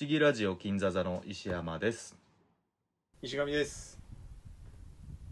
[0.00, 2.14] 思議ラジオ金座座の石山です
[3.20, 3.98] 石上です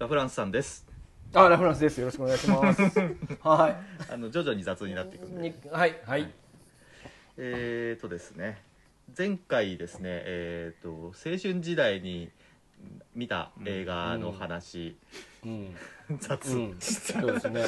[0.00, 0.84] ラフランスさんです
[1.32, 2.00] あ、ラフランスです。
[2.00, 2.82] よろしくお願いします。
[3.42, 5.42] はあの徐々に雑になっていくんい。
[5.42, 6.32] でにはい、はい。
[7.36, 8.60] えーとですね
[9.16, 12.28] 前回ですねえーと青春時代に
[13.14, 14.96] 見た映画の話、
[15.44, 15.76] うん。
[16.18, 16.76] 雑、うん。
[16.82, 17.62] そうですね。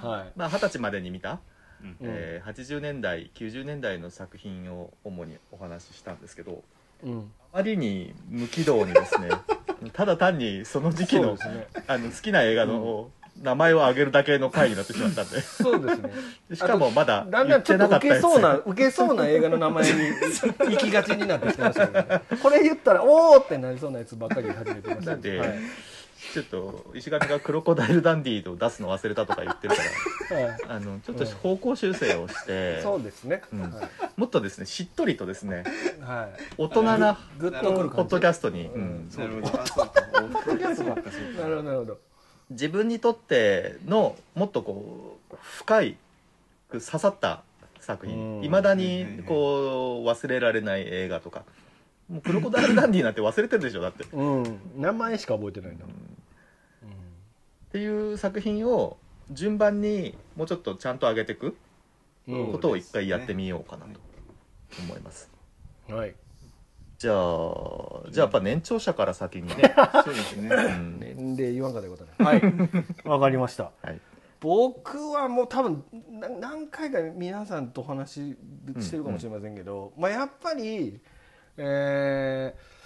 [0.00, 1.40] は まあ二十歳までに見た、
[1.82, 6.62] うんえー80年代90年代の作品を主にお話ししたんですけど
[7.04, 7.08] い。
[7.08, 7.32] うん。
[7.52, 9.28] あまりに無軌道にですね
[9.92, 11.68] ただ単にその時期の,、ね。
[11.86, 13.10] あの好きな映画の
[13.42, 16.10] 名前を挙げるだけの回になってしまったんでそうですね。
[16.54, 19.92] しかもまだだんだんちょっと受けそうな、受けそうな映画の名前に
[20.58, 22.22] 行きがちになってきてましたけどね。
[22.42, 25.58] これ言ったら、おーってなりそうなやつばっかり始めてましたなんではい。
[26.32, 29.82] ちょっと石上がクロコダイルダンディーを出すの忘れたとか言ってるか
[30.34, 33.42] らはいあのちょっと方向修正をして、そうですね。
[33.52, 35.64] うんはもっとですねしっとりとですね
[35.98, 36.02] い。
[36.02, 36.40] はい。
[36.56, 41.98] 大人なぐっとくるポッドキャストに、うんうんなるほどあそうかポッドキャストばっかそうなるほど、なるほど。
[42.50, 45.96] 自分にとってのもっとこう深い
[46.70, 47.42] 刺さった
[47.80, 51.44] 作品うんいまだにこう忘れられない映画とか
[52.10, 54.60] もうクロコダイルダンディーなんて忘れてるでしょだって、うん。
[54.76, 55.92] 名前しか覚えてないんだうん。
[57.70, 58.96] っていう作品を
[59.30, 61.56] 順番にもうちょっとちゃんと上げていく
[62.26, 62.52] うん。
[62.52, 64.00] ことを一回やってみようかなと
[64.80, 65.30] 思います、
[65.88, 65.96] うん。
[65.96, 66.14] はい。
[66.98, 72.10] じゃあじゃあやっぱ年長者から先にね、そうですねうん年齢言わんかったことね。
[72.18, 73.08] はい。
[73.08, 73.70] わかりました。
[73.82, 74.00] はい
[74.40, 78.36] 僕はもう多分な何回か皆さんとお話し
[78.80, 80.98] してるかもしれませんけど、まあ、やっぱり、
[81.58, 82.79] えー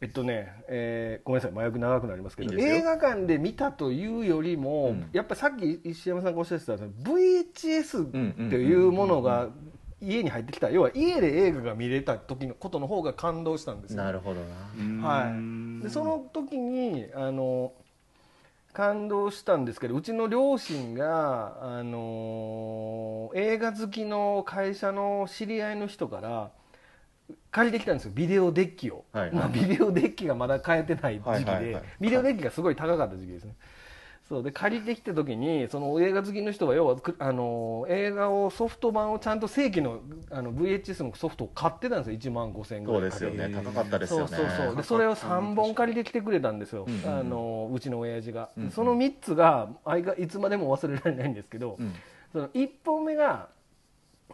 [0.00, 2.54] えっとね、えーごめんなさい麻薬長くなりますけど。
[2.54, 5.08] 映画館で見たというよりも、うん。
[5.12, 9.48] やっぱりさっき石山さんがおっしゃってた VHS っていうものが
[10.00, 10.70] 家に入ってきた。
[10.70, 14.02] 要は家で映画が見れた時のことの方が感動したんですよ。
[14.02, 14.40] なるほど
[15.00, 15.08] な。
[15.08, 17.72] はい、でその時にあの
[18.74, 26.50] 感動したんですけどうちの両親があの映画好きの会社の知り合いの人から
[27.56, 28.12] 借りてきたんですよ。
[28.14, 29.34] ビデオデッキを、はいはい。
[29.34, 31.82] まあ、ビデオデッキがまだ買えてない時期で、はいはいはい。
[31.98, 33.54] ビデオデッキがすごい高かった時期ですね。
[34.28, 34.42] そう。
[34.42, 40.00] で借りてきた時にその映画好きの人は要はくあの映画をソフト版をちゃんと正規の
[40.30, 42.18] あの VHS のソフトを買ってたんですよ。
[42.18, 43.36] 1万5000円ぐそうらいですよね。
[43.38, 44.26] えー高かったですよね。
[44.28, 44.76] そうそうそう。
[44.76, 47.02] でそれを3本借りてきてくれたんですよ、うんうん。
[47.04, 48.70] うんあのうちの親父が、うんうん。
[48.70, 51.94] その3つがあいがいつまでも忘れられないんですけど、うん。
[52.32, 53.48] その1本目が「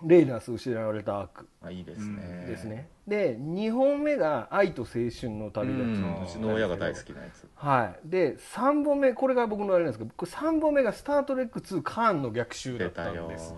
[0.04, 1.48] レイナース失われた悪。
[1.62, 7.46] あいいですね」ですね、で2本目が「愛と青春のう旅立ち」んうちの親が大好きなやつ。
[7.54, 13.26] はい、で3本目これが僕のあれなんですけどこれ3本目が「スター・トレック2カーンの逆襲」だった出たよ。
[13.26, 13.54] んです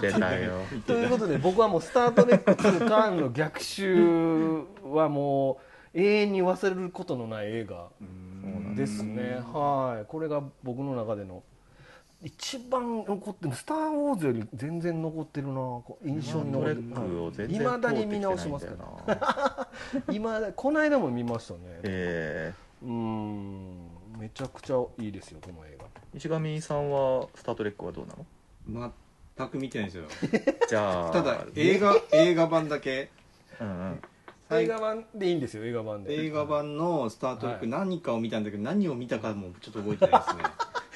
[0.00, 0.52] 出たよ。
[0.86, 5.58] ということで僕はもう「スター・トレック2カーンの逆襲」はも
[5.94, 7.88] う永遠に忘れることのない映画
[8.76, 9.42] ですね。
[9.52, 10.06] はい。
[10.06, 11.42] これが僕の中での
[12.24, 15.54] 一番残ってる「スター・ウォーズ」より全然残ってるな。
[15.54, 17.52] こう印象に残ってる。
[17.52, 18.74] いまだに見直しますか
[19.06, 19.68] ら
[20.12, 21.60] 今だ この間も見ましたね。
[21.82, 22.52] え
[22.82, 23.88] うん。
[24.18, 25.84] めちゃくちゃいいですよこの映画。
[25.84, 28.14] ー石上さんは「スター・トレック」はどうな
[28.80, 28.92] の？
[29.36, 30.04] 全く見てないんですよ。
[30.68, 33.10] じゃあ ただ映画映画版だけ。
[33.60, 34.02] うんうん。
[34.50, 36.14] 映画版でいいんですよ映画版で。
[36.14, 40.42] 映画版の「スター・トレック」は何かを見たんだけど何を見たかもちょっと覚えてないですね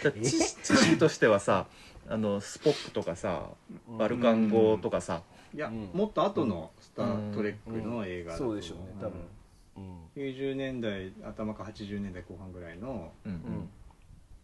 [0.02, 0.30] 知
[0.62, 1.66] 知識としてはさ
[2.08, 3.48] あのスポックとかさ
[3.98, 5.22] バルカン号とかさ。
[5.54, 5.90] いや、うん。
[5.94, 9.12] もっと後の「スター・トレック」の映画だとそうでしょうね多分。
[9.76, 10.22] うん。
[10.22, 13.12] 90年代頭か80年代後半ぐらいの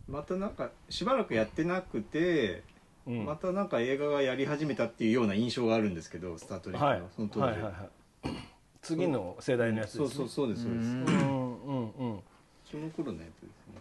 [0.09, 2.62] またなんかしばらくやってなくて、
[3.07, 3.25] うん。
[3.27, 7.03] またなんか映画がやり始めたっていうような印象があるんですけど「スター・トレック」の、はい。
[7.15, 8.37] その当時、はいはいはい。
[8.81, 10.09] 次の世代のやつですね。
[10.09, 12.21] そうそうそうですそうです、うんうんうんうん。
[12.65, 13.81] その頃のやつですね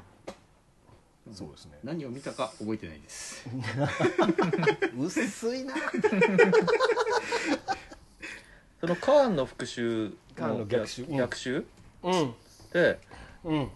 [1.33, 1.79] そうですね。
[1.83, 3.45] 何を見たか覚えてないです。
[4.97, 5.73] 薄いな。
[8.79, 11.03] そのカーンの復讐カーンの逆襲？
[11.03, 11.17] うん。
[11.17, 11.65] 逆襲？
[12.03, 12.33] うん。
[12.73, 12.99] で
[13.43, 13.69] うん。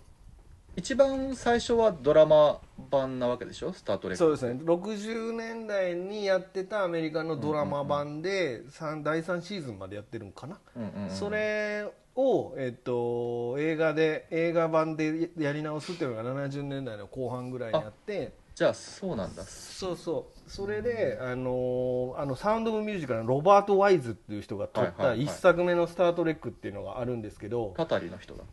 [0.78, 2.60] 一番最初はドラマ
[2.92, 4.60] 版なわけでしょ「スター・トレック」そうですね。
[4.62, 10.60] 60年代にやってたアメリカのドラマ版で三第3シーズンまでやってるんかな？
[10.76, 11.10] うんうんうん。
[11.10, 19.44] それを、えっと、映画で映画版でやり直すっていうのが70年代の後半ぐらいにあってじゃあそうなんだ。
[19.44, 20.50] そうそう。
[20.50, 25.24] それであのあのサウンド・オブ・ミュージカルのロバート・ワイズっていう人が撮ったはいはいはい。
[25.24, 28.46] 一作目の「スター・トレック」っていうのがあるんですけど、たたりの人だ。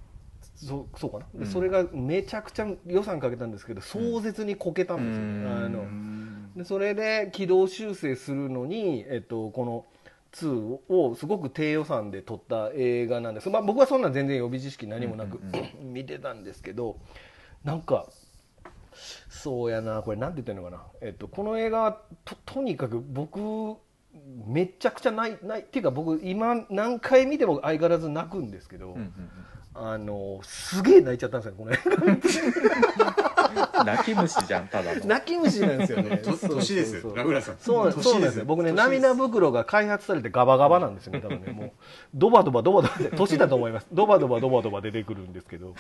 [0.56, 1.47] そうそうかな、でうん。
[1.47, 5.64] それがめちゃくちゃ予算かけたんですけど壮絶にこけたんですよ、うん。
[5.64, 9.87] あのでそれで軌道修正するのに、えっと、この
[10.32, 15.40] 2をすごく低予算で撮った映画なんです、まあ、僕はそんな全然予備知識何もなく、
[15.81, 16.99] 見てたんですけど
[17.64, 18.06] なんか
[19.29, 23.76] そうやなこれなんて言ってるのかな、えっと、この映画はととにかく僕
[24.46, 29.12] めちゃくちゃ泣い泣いっていうか僕今何回見ても相変わらず泣くんですけど、うんうん
[29.75, 31.93] あのすげえ泣いちゃったんですよこの映画。
[31.94, 32.20] う ん
[33.84, 35.04] 泣き虫じゃんただの。
[35.04, 36.19] 泣き虫なんですよね。
[36.25, 37.10] と年ですそうそう。
[37.10, 37.56] そうラグラさん。
[37.58, 38.44] そうなん年そうなんですよ。
[38.44, 41.52] 僕ね涙袋が開発されてガバガバなんですよね多分ね。
[41.52, 41.70] もう
[42.14, 43.87] ドバドバドバドバで 年だと思います。
[43.93, 45.75] ドバドバドバドバ出てくるんですけど。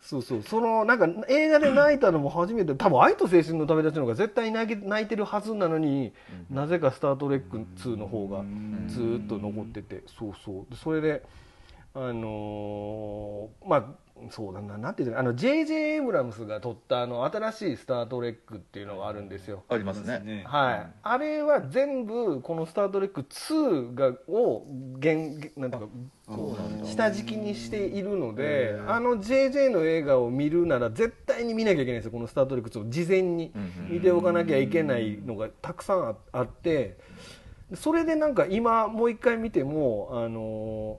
[0.00, 0.42] そうそう。
[0.42, 6.12] そのなんか映画で泣いたのも初めて多分愛と青春の旅立ちの方が絶対泣け泣いてるはずなのに、
[6.50, 8.44] なぜか「スター・トレック2」の方が
[8.88, 10.02] ずーっと残ってて。
[10.06, 10.70] そうそう。
[10.70, 11.22] でそれで
[11.94, 13.84] あのーまあ
[14.30, 15.74] そうだななんていうのあの J.J.
[15.74, 19.64] エイブラムスが撮ったあの新しい「スター・トレック」っていうのがあるんですよ。
[19.68, 20.44] ありますね。
[20.46, 24.66] はい、あれは全部この「スター・トレック2」が、を
[25.00, 25.88] 原なんていうか
[26.26, 32.90] こう下敷きにしているのであの JJ の映画を見るなら絶対に見なきゃいけないんですよこの「スター・トレック2」を。
[32.90, 33.52] 事前に
[33.90, 36.96] 見ておかなきゃいけないのがたくさんああって
[37.74, 40.98] それでなんか今もう一回見てもあの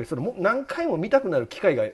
[0.00, 1.84] でそれも何回も見たくなる機会が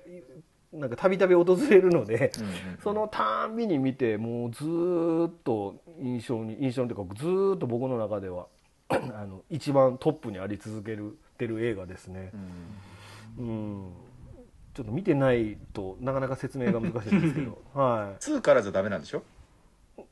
[0.73, 2.33] なんかたびたび訪れるので。
[2.39, 2.51] うんうん
[2.83, 8.47] そのたんびに見てもうずーっと印象に印象にというかずーっと僕の中では
[8.89, 12.31] あの一番トップにあり続けるてる映画ですね。
[13.39, 13.53] う、んう
[13.83, 13.93] ん、
[14.75, 17.59] ちょっと見てないとなかなか説明が難しいんですけど。
[17.75, 19.19] は2からじゃダメなんでしょ？
[19.19, 19.23] い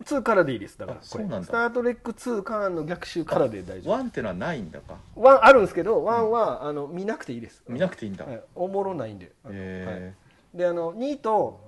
[0.04, 0.78] 2からでいいです。
[0.78, 1.46] だからこれあそうなんだ。
[1.46, 3.96] スター・トレック2カーンの逆襲からで大丈夫。
[3.96, 4.96] 1ってのはないんだか。
[5.16, 7.62] ワンあるんですけどワンはあの見なくていいです。
[7.68, 8.24] 見なくていいんだ。
[8.24, 9.32] はい、おもろないんで。
[9.44, 9.62] あのはい。
[9.64, 10.14] へ
[10.54, 11.60] であの2と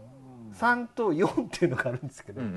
[0.55, 2.51] 3と4っていうのがあるんですけど、えうん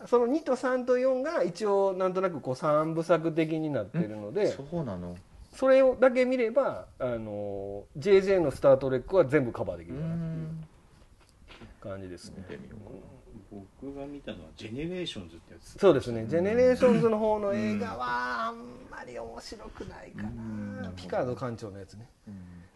[0.00, 0.06] うん。
[0.06, 4.34] その2と3と4が一応なんとなくこう3部作的になってるのうん。
[4.34, 5.16] でそうなの。
[5.54, 10.46] それをだけ見ればあの JJ の「スター・トレック」は全部カバーできうるかなっていんう
[11.80, 12.34] 感じですね。
[12.38, 13.15] 見てみようか
[13.50, 15.78] 僕が見たのは「ジェネレーションズ」ってやつ。
[15.78, 18.56] そうですね「ジェネレーションズ」の方の映画はあん
[18.90, 20.82] まり面白くないかうん。
[20.82, 22.08] なピカード艦長のやつね。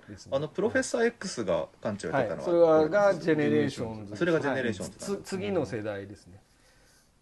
[0.08, 0.32] ですね。
[0.36, 2.44] あのプロフェッサー X が館長やってたのは、はい。
[2.44, 5.22] それはがジェネレーションズそれがジェネレーションズはい。
[5.22, 6.42] つ次の世代ですね。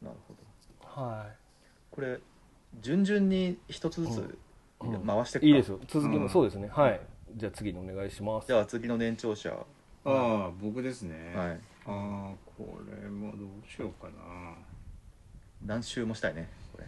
[0.03, 1.03] なるほど。
[1.03, 1.27] は
[1.91, 2.21] これ
[2.81, 4.39] 順々に一つずつ
[4.81, 5.07] うん。
[5.07, 5.47] 回してくか。
[5.47, 5.81] いいいですよ。
[5.89, 6.23] 続きうん。
[6.23, 6.69] もそうですね。
[6.69, 7.01] はい。
[7.35, 8.47] じゃあ次にお願いします。
[8.47, 9.51] じゃあ次の年長者。
[9.51, 9.65] は
[10.05, 11.37] ああ僕ですね、い。
[11.37, 14.55] ああこれもどうしようかな。
[15.65, 16.87] 何周もしたいねこれ。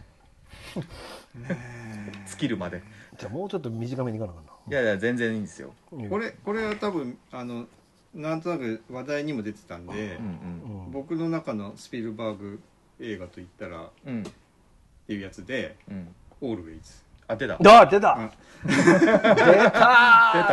[1.49, 2.11] え。
[2.27, 2.83] 尽きるまで。
[3.17, 4.51] じゃあもうちょっと短めにいかなあかんな。
[4.69, 5.73] いやいや全然いいんですよ。
[6.09, 7.65] これこれは多分あの
[8.13, 12.59] なんとなく話題にも出てたんでうん、うん僕の中のスピルバーグ
[12.99, 14.15] 映画といったらっうん。
[14.15, 14.23] うん
[15.07, 17.55] ていうやつでうん「オールウェイズあ出た。
[17.55, 18.17] あ出た。
[18.17, 18.29] あ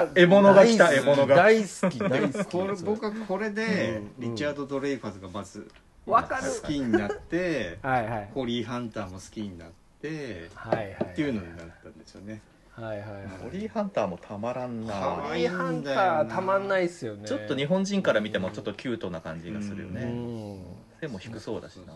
[0.06, 0.20] 出た。
[0.20, 1.36] 獲物が来た獲物が。
[1.36, 2.50] 大好き大好き。
[2.50, 5.69] これ僕はこれでうんリチャード・ドレイファスがまず
[6.06, 6.42] わかる。
[6.62, 8.30] 好きになってはいはい。
[8.32, 9.69] ホリー・ハンターも好きになっ
[10.00, 12.40] てはいはいっていうのになったんですよね。
[12.70, 13.22] はいはいはい。
[13.42, 14.94] ホリーハンターもたまらんな。
[14.94, 17.26] ホリーハンターたまんないっすよね。
[17.26, 20.58] ちょっと日本人から見てもちょっとキュートな感じがするようねん。
[21.00, 21.94] 背も低そうだしな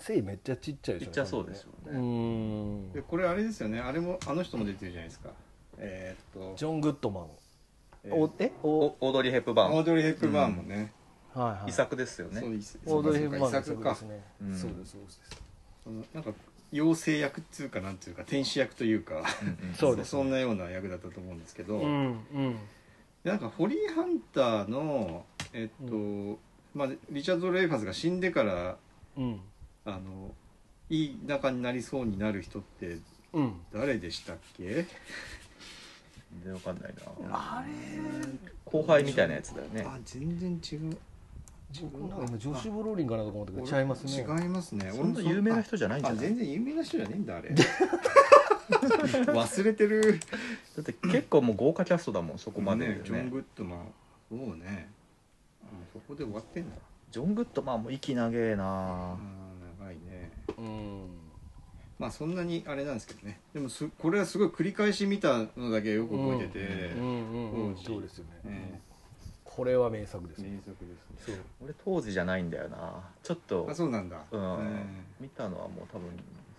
[0.00, 1.98] 背めっちゃちっちゃいですよねちっちゃそうですようね。
[1.98, 2.92] ん。
[2.92, 3.80] でこれあれですよね。
[3.80, 5.30] あれもあの人も出てるじゃないですか。
[5.78, 6.56] えーっと。
[6.56, 7.26] ジョン・グッドマン。
[8.04, 8.14] えー。
[8.14, 8.52] おえ？
[8.62, 9.74] おおオードリー・ヘップバーン。
[9.76, 10.92] オードリー・ヘップバーンもね、
[11.34, 11.70] はいはい。
[11.70, 12.40] 遺作ですよね。
[12.40, 13.94] そうですオードリー・ヘップバーンの遺作か。
[13.94, 15.20] そうですそうです。
[15.84, 16.32] そのなんか
[16.72, 19.22] 妖精役っていうかなんていうか天使役というか。
[19.42, 19.74] うんうん。
[19.74, 22.56] そうですそんなような役だったと思うんですけど、うんうん。
[23.24, 26.38] でなんかホリー・ハンターのえっと、
[26.74, 28.76] まあ、リチャード・レイファスが死んでから
[29.16, 29.40] うん
[29.94, 30.34] あの
[30.88, 32.98] いい仲になりそうになる人って
[33.32, 33.60] うん。
[33.72, 34.86] 誰でしたっけ？
[36.32, 37.02] 全然わかんないな。
[37.32, 37.72] あれ？
[38.64, 39.84] 後輩みたいなやつだよね。
[39.86, 40.96] あ全然違う。
[41.92, 42.26] 僕なんか。
[42.28, 44.12] 今ジョシュ・ブローリンかなと思ったけど違いますね。
[44.16, 44.90] 違いますね。
[44.92, 46.26] そんな有名な人じゃないんじゃあない？
[46.26, 47.50] 全然有名な人じゃねえんだあれ。
[48.70, 50.20] 忘れてる。
[50.76, 53.00] だって結構もう豪華キャストだもんそこまでね。
[53.04, 53.92] ジョン・ねグッドマン
[54.28, 54.88] そうね。
[55.62, 56.76] あそこで終わってんだ。
[57.10, 58.64] ジョン・グッドマンも息長えな。
[58.64, 59.39] あー長いね
[60.56, 61.08] うん。
[61.98, 63.40] まあそんなにあれなんですけどね。
[63.52, 66.58] でもすこれはすごい繰り返し見たのだけよく覚えてて、
[66.96, 67.84] うんうんうん当時。
[67.84, 68.30] そうですよね。
[68.46, 68.80] え
[69.44, 70.48] これは名作ですね。
[70.48, 71.36] え名作ですねそう。
[71.64, 73.04] 俺当時じゃないんだよな。
[73.22, 73.66] ちょっと。
[73.68, 74.40] あそうなんだ、うん。
[74.40, 74.86] え。
[75.20, 76.08] 見たのはもう多分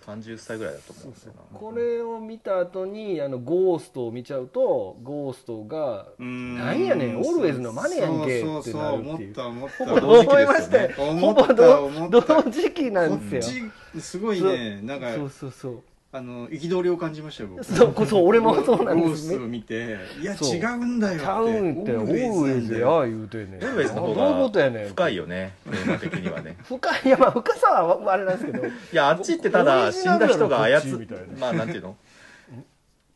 [0.05, 1.60] 30歳ぐらいだと思うんだよな。
[1.60, 6.58] これを見た後にあのゴーストを見ちゃうとゴーストがえうん。
[6.58, 9.36] なんやねんオールウェイズのマネやんけそうってなるっていう。
[9.36, 9.86] た思った。
[9.86, 10.88] ほぼ同時期思いまですよね。
[10.89, 11.43] したよ思った。
[11.43, 13.72] ほぼ同思った同時期なんこですよ。
[14.00, 14.81] すごいね。
[14.81, 17.63] なんかそうそうそうあの憤りを感じましたよ僕。
[17.63, 19.37] そうこそう俺もそうなんですね。
[19.37, 21.23] ゴーストを見ていやそう違うんだよって。
[21.23, 23.59] ちゃうんってオーウェイズや言うてんね。
[23.59, 26.57] んオーウェイズの方どういうことやね深いよねテーマ的にはね。
[26.65, 27.01] 深い。
[27.05, 28.65] いやまあ深さはあれなんですけど。
[28.67, 31.23] いやあっちってただ死んだ人が操ちみたいな。
[31.39, 31.95] まあなんていうの？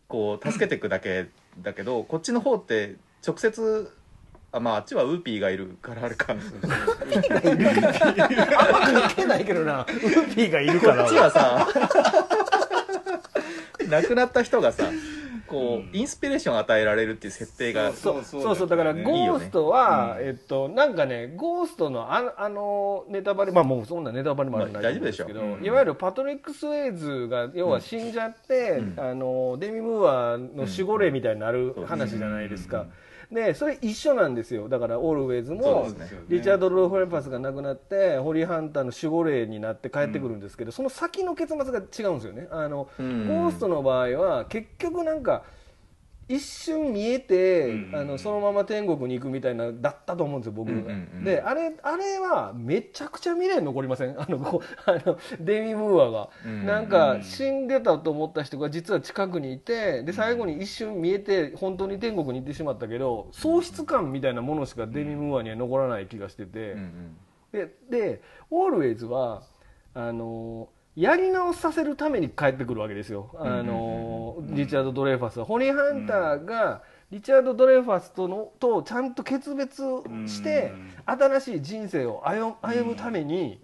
[0.08, 1.26] こう助けていくだけ
[1.62, 2.96] だけどこっちの方って
[3.28, 3.92] 直接
[4.54, 6.44] あまああっちはウーピーがいるからあれかあんま
[9.02, 9.82] 関係ないけどな。
[9.82, 11.68] ウーピーがいるからこっちはさ
[13.88, 14.86] 亡くなった人がさ
[15.48, 18.42] こう、インスピレーションを与えられるっていう設定がそうそう。
[18.42, 18.68] そうそう。
[18.68, 25.62] だからゴーストは、えっとなんかねゴーストのああのネタバレまあもうそんなネタバレもあるんですけど、大丈夫でしょう。
[25.62, 28.94] んいわゆるパトリック・スウェイジが要は死んじゃって、うん。
[28.98, 32.88] あのデミ・ムーアの守護霊みたいになる話じゃないですか、
[33.32, 34.70] でそれ一緒なんですよ。
[34.70, 35.88] だからオールウェイズも
[36.28, 42.48] リチャード・ローフレンパスが亡くなってホリー・ハンターの守護霊になって帰ってくるんですけど、その先の結末が違うんですよね。
[42.52, 43.28] あの、うん。
[43.28, 45.44] ゴーストの場合は結局なんか
[46.28, 51.24] 一瞬見えて、うんあのそのまま天国に行くみたいなだったと思うんですよ僕が、うんうんうん。
[51.24, 54.16] であれあれはめちゃくちゃ未練残りません？
[54.20, 67.18] あのこうあのデミ・ムーアが、うんなんか死んでたと思った人が実は近くにいてで最後に一瞬見えて本当に天国に行ってしまったけど喪失感みたいなものしかデミ・ムーアには残らない気がしてて、うんうん。
[67.52, 69.44] ででオールウェイズは
[69.94, 75.40] あのやり直させるために帰ってくるわけですよ、あのリチャード・ドレイファス。
[75.40, 75.46] は。
[75.46, 79.84] ホニー・ハンターが、リチャード・ドレイファスとのとちゃんと決別
[80.28, 80.74] して、
[81.06, 83.62] 新しい人生を歩歩むために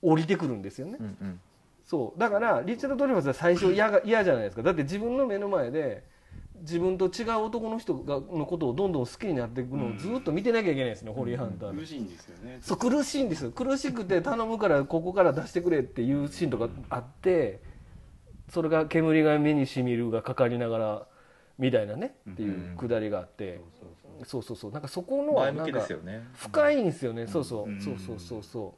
[0.00, 0.96] 降りてくるんですよね。
[0.98, 1.40] うんうん。
[1.84, 2.18] そう。
[2.18, 4.62] だからリチャード・ドレイファスは最初嫌が嫌じゃないですか。
[4.62, 6.02] だって自分の目の前で
[6.64, 12.58] 自分と違う男の人がのことをどんどん好きになっていくのをずっと見てなきゃいけないですね、ホリー・ハンターの苦しいんですよね。
[12.62, 13.50] そう苦しいんですよ。
[13.50, 17.60] 苦しくて頼むからここから出してくれっていうシーンとかあって
[18.48, 21.06] それが煙が目にしみるがかかりながら
[21.58, 23.60] みたいなねっていうくだりがあって。
[24.24, 24.70] そうそうそう。
[24.70, 25.86] なんかそこのはなんか
[26.34, 27.26] 深いんですよね。
[27.26, 27.68] そうそう。
[27.68, 27.80] うん。
[27.80, 28.74] そうそうそうそ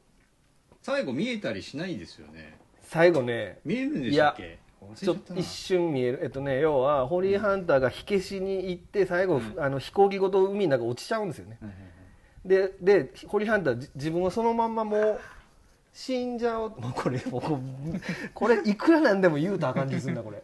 [0.72, 0.74] う。
[0.82, 2.58] 最後見えたりしないですよね。
[2.80, 3.58] 最後ね。
[3.64, 4.58] 見えるんでしたっけ？
[4.94, 6.20] ちょっと一瞬見える。
[6.22, 11.58] えっとね要はホリー・ハンターが火消しに行って最後あの飛行機ごと海の中落ちちゃうんですよね。
[12.44, 15.20] ででホリーハンターじ自分はそのまんまもう
[15.98, 16.68] 死んじゃう。
[16.78, 17.42] もうこれもう
[18.34, 20.42] これいくらなんでも言うとあかん気するなこれ。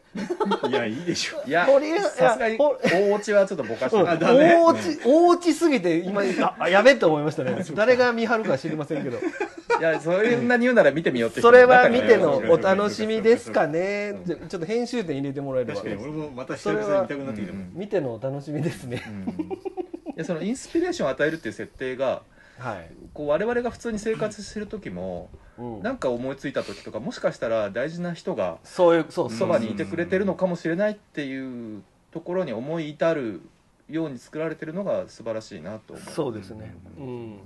[0.71, 1.43] いやいいでしょ。
[1.47, 7.63] いやホリーさすがに大落ちはちょっとぼかしてうん大落ち大落ちすぎて今ああやべって思いましたね。
[7.77, 9.19] 誰が見張るか知りませんけど。
[9.19, 14.21] いやそんなに言うなら見てみようって人それは見てのお楽しみですかね。
[14.27, 15.81] ちょちょっと編集点入れてもらえれば。
[15.83, 17.53] 確かに俺もまた久々に見たくなってきた。
[17.53, 19.03] もん見てのお楽しみですね。
[19.07, 19.43] うん。
[19.43, 22.23] いやそのインスピレーションを与えるっていう設定が
[22.63, 25.83] はい、こう我々が普通に生活してる時もうん。
[25.83, 33.43] なんか思いついた時とかもしかしたら大事な人がそういうそうそばにいてくれてるのかもしれないっていうところに思い至る
[33.89, 36.11] ように作られてるのが素晴らしいなと思う。
[36.11, 37.39] そうですね、うん、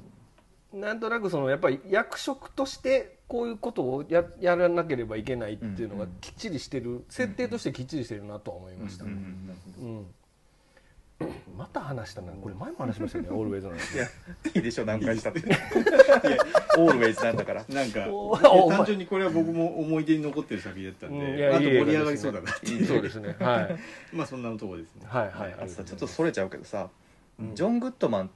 [0.73, 9.17] なんとなくそのやっぱり役職としてこういうことをややらなければいけないっていうのがきっちりしてる、設定としてきっちりしてるなとは思いました、ううんん。
[9.81, 10.07] うん
[11.57, 12.33] また話したな。
[12.33, 13.31] これ前も話しましたよね。
[13.31, 14.05] オールウェイズの話いや
[14.55, 15.41] いいでしょ何回したって。
[15.41, 15.59] いや
[16.77, 17.65] オールウェイズなんだから。
[17.69, 18.07] なんか
[18.71, 21.35] 単純にこれは僕も思い出に残ってる作品だったんうん。
[21.35, 22.85] いであと盛り上がりそうだなっていう。
[22.85, 23.35] そうですね。
[23.41, 23.77] はい。
[24.15, 25.07] まあそんなとこですね。
[25.07, 25.55] はいはい。
[25.55, 26.91] あとさちょっとそれちゃうけどさ、
[27.41, 27.55] うん。
[27.55, 28.29] ジョン・グッドマンっ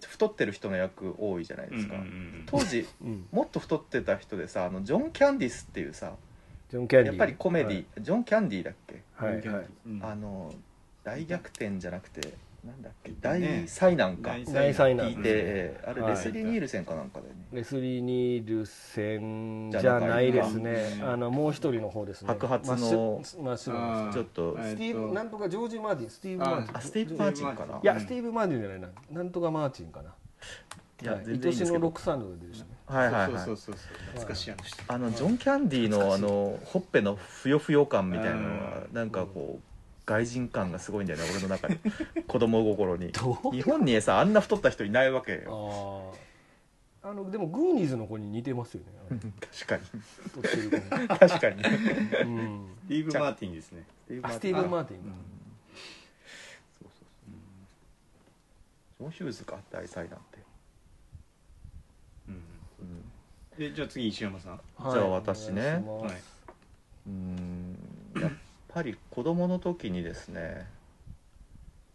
[0.00, 3.26] て太ってる人の役多いじゃないですか、うんうんうん当時うん。
[3.30, 6.14] もっと太ってた人でさあのジョン・キャンディスっていうさ
[6.70, 9.40] ジョン・キャンディやっぱりコメディ、ジョン・キャンディだっけ、はい。
[9.46, 9.66] はい、
[10.02, 10.52] あの
[11.06, 12.34] 大逆転じゃなくて
[12.64, 13.10] なんだっけ？
[13.10, 13.16] ね。
[13.20, 15.06] 大災難か、大大災難。
[15.10, 16.10] 聞いて、えーあれはい。
[16.10, 21.00] レスリー・ニールセンかなんかだよね、レスリー・ニールセンじゃないですね。
[21.04, 22.26] あのもう一人の方ですね。
[22.26, 22.72] 白髪の。
[22.74, 22.78] マッ
[23.24, 23.78] シュマッシュル。
[23.78, 24.12] あー。
[24.12, 26.10] ちょっとはいスティーブなんとかジョージ・マーティン。
[26.10, 26.76] スティーブ・マーティン。
[26.76, 27.74] あスティーブ・マーチンかな。
[27.76, 28.88] いやスティーブ・マーティンじゃないな。
[29.12, 30.08] なんとかマーチンかな。
[30.08, 30.16] はい。
[31.04, 32.70] いや愛しのロクサーヌでしたね。
[32.86, 33.44] はいはいはい。
[33.44, 34.82] そうそうそうそう懐かしいあの人。
[34.88, 39.62] あのジョン・キャンディのあのほっぺのふよふよ感みたいなのはなんかこう
[40.06, 41.78] 外人感がすごいんだよね俺の中で。
[42.26, 43.10] 子供心に。
[43.10, 43.50] どう？
[43.50, 46.12] 日本にさあんな太った人いないわけよ。
[47.02, 47.10] あー。
[47.10, 48.86] あのでもグーニーズの子に似てますよね。
[49.10, 49.82] あの 確かに。
[50.22, 51.08] 太ってる子に。
[51.08, 51.62] 確かに。
[52.22, 52.76] うん。
[52.84, 53.84] スティーブ・マーティンですね。
[54.22, 55.12] あスティーブ・マーティンうん
[56.78, 57.30] そうそうそう。
[58.98, 60.38] ジョン・ヒューズか大災難って、
[62.28, 62.34] うん。
[62.34, 63.04] うん。
[63.58, 64.60] でじゃあ次石山さん。
[64.76, 64.92] はい。
[64.92, 65.62] じゃあ私ね。
[65.62, 66.46] はいお願いします。
[67.08, 67.78] うん。
[68.20, 68.32] やっ
[68.76, 70.66] ぱり子供の時にですね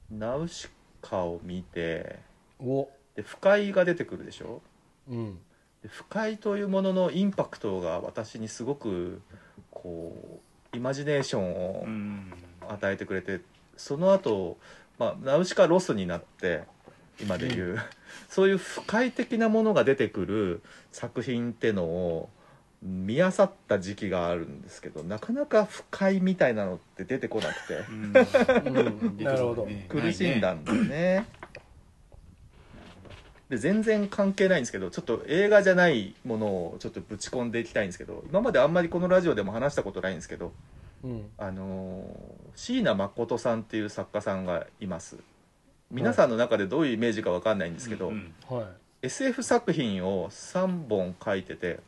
[0.09, 0.67] ナウシ
[0.99, 2.17] カを見て
[2.59, 2.89] お。
[3.15, 4.63] で不快が出てくるでしょ？
[5.07, 5.35] うん。
[5.83, 9.21] で不快というもののインパクトが私にすごく
[9.69, 10.41] こ
[10.73, 12.33] うイマジネーションをうん。
[12.67, 13.41] 与えてくれて
[13.77, 14.57] その後、
[14.97, 16.63] まあナウシカロスになって
[17.21, 17.79] 今でいう、
[18.27, 22.29] そういう不快的なものが出てくる作品ってのを
[22.81, 27.75] 見漁った時期があるんですけどなかなか不快みたいなのって出てこなくて。
[27.89, 28.75] うん。
[28.75, 29.17] うん。
[29.23, 29.67] なるほど。
[29.87, 31.25] 苦しんだんだよね。
[33.49, 40.53] で全然関係ないんですけどちょっと映画じゃないものをちょっとぶち込んでいきたいんですけど今まであんまりこのラジオでも話したことないんですけど
[41.03, 41.29] うん。
[41.37, 45.17] あのー椎名誠さんっていう作家さんがいます。
[45.89, 48.65] 皆さんの中でどういうイメージかわかんないんですけど、うんはい。
[49.03, 51.79] SF 作品を3本書いてて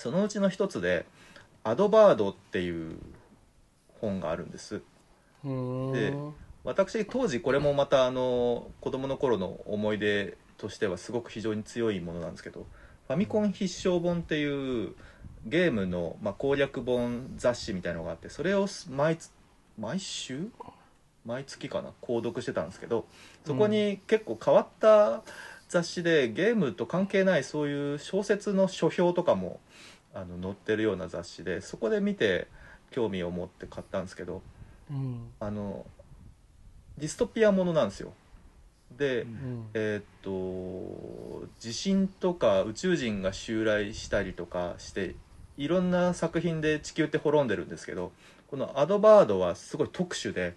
[0.00, 1.04] そのうちの一つで
[1.62, 2.96] 「アドバード」っていう
[4.00, 4.80] 本があるんです。
[5.44, 6.14] で
[6.64, 12.66] 私当時これもまたあの子供の頃の思い出としてはすごく非常に強いものなんですけど
[13.08, 14.94] ファミコン必勝本っていう
[15.44, 19.30] ゲームの、まあ、攻略本雑誌みたいのがあってそれを毎つ
[19.78, 20.48] 毎週？
[21.26, 21.92] 毎月かな？
[22.00, 23.04] 購読してたんですけど
[23.44, 25.22] そこに結構変わった
[25.68, 29.60] 雑誌でゲームと関係ないそういう小説の書評とかも
[30.14, 32.48] あの載ってるような雑誌でそこで見て
[32.90, 34.42] 興味を持って買ったんですけど
[34.90, 35.32] うん。
[35.40, 35.86] あの
[36.98, 38.12] ディストピアものなんですよ。
[38.96, 39.28] で、うん。
[39.28, 45.14] うんえーっと地震とか宇宙人が襲来したりとかして
[45.56, 48.10] いろんな作品で地球って滅んでるんですけど
[48.48, 50.54] このアドバードはすごい特殊で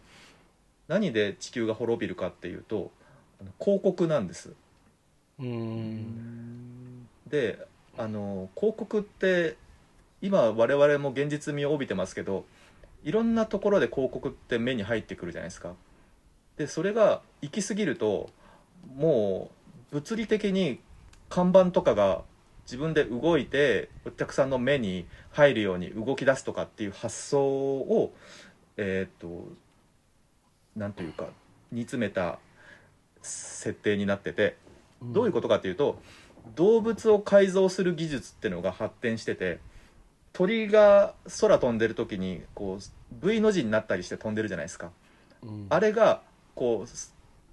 [0.87, 2.89] 何で地球が滅びるかっていうと
[3.59, 4.53] 広告なんです。
[5.39, 7.07] うーん。
[7.29, 7.59] で
[7.97, 9.55] あの広告って
[10.21, 12.45] 今我々も現実味を帯びてますけど
[13.03, 15.73] いろんなところで広告って目に入ってくるじゃないですか。
[16.57, 18.29] でそれが行き過ぎると
[18.95, 19.51] も
[19.91, 20.79] う物理的に
[21.29, 22.21] 看板とかが
[22.65, 28.13] 自分で動いてお客さんの目に入るように動き出すとかっていう発想を
[28.77, 29.51] えーっと
[30.75, 31.27] なんというか
[31.71, 32.39] 煮詰めた
[33.21, 34.55] 設定になってて
[35.01, 35.99] どういうことかというと
[36.55, 39.59] 動物を改造する技術っていうのが発展してて
[40.33, 44.89] 鳥が空飛んでる時にこう V の字になったりして飛んでるじゃないですか。
[45.43, 45.67] うん。
[45.69, 46.21] あれが
[46.55, 46.89] こう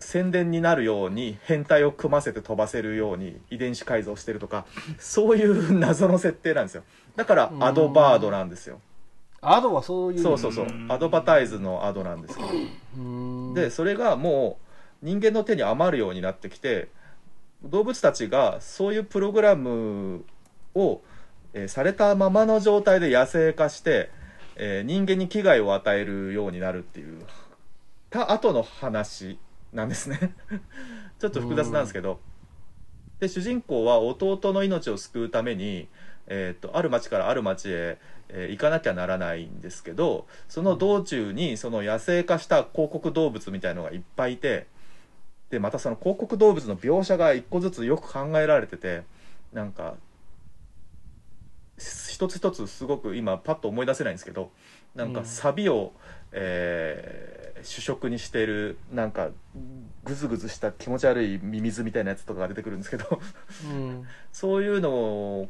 [0.02, 4.64] 宣伝になるように変態を組ませて飛ばせるように遺伝子改造してるとか
[4.98, 6.84] そういう謎の設定なんですよ。
[7.16, 8.80] だからアドバードなんですよ。
[9.42, 10.18] アドはそういう。
[10.20, 10.66] そうそうそう。
[10.88, 14.58] アドバタイズのアドなんですけどでそれがも
[15.02, 16.88] う人間の手に余るようになってきて
[17.64, 20.24] 動物たちがそういうプログラム
[20.74, 21.02] を、
[21.52, 24.10] えーされたままの状態で野生化して、
[24.56, 27.22] えー人間に危害を与えるようになるっていう。
[28.08, 29.38] た後の話
[29.72, 30.34] なんですね。
[31.18, 32.20] ちょっと複雑なんですけど。
[33.20, 35.88] で主人公は弟の命を救うために、
[36.26, 37.98] えー、とある町からある町へ、
[38.30, 44.66] えー行かなきゃならないんですけどその道中にその野生化した広告動物みたいのがいっぱいいて
[45.50, 49.02] でまたその広告動物の描写が一個ずつよく考えられてて
[49.52, 49.94] なんか
[51.78, 54.50] 一つ一つすごく今パッと思い出せないんですけど
[54.94, 55.26] なんかうん。
[55.26, 55.92] サビを、
[56.32, 59.30] えー主食にしてるなんか
[60.04, 63.20] グズグズした気持ち悪いミミズみたいなやつとかが出てくるんですけど
[63.64, 64.06] うん。
[64.32, 65.48] そういうのを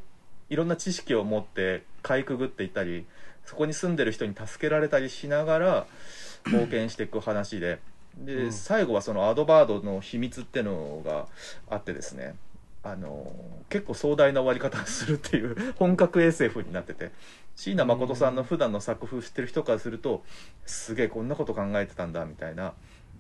[0.49, 3.07] いろんな知識を持ってかいくぐっていったり
[3.45, 5.87] そこに住んでる人に助けられたりしながら
[6.47, 7.79] 冒険していく話で
[8.19, 8.53] で、うん。
[8.53, 11.27] 最後はそのアドバードの秘密ってのが
[11.69, 12.35] あってですね
[12.83, 13.31] あの
[13.69, 17.11] 結構壮大な終わり方をするっていう 本格 SF になってて
[17.57, 20.23] 椎名誠さんの普段の作風知ってる人からすると
[20.65, 22.73] すげえこんなこと考えてたんだみたいな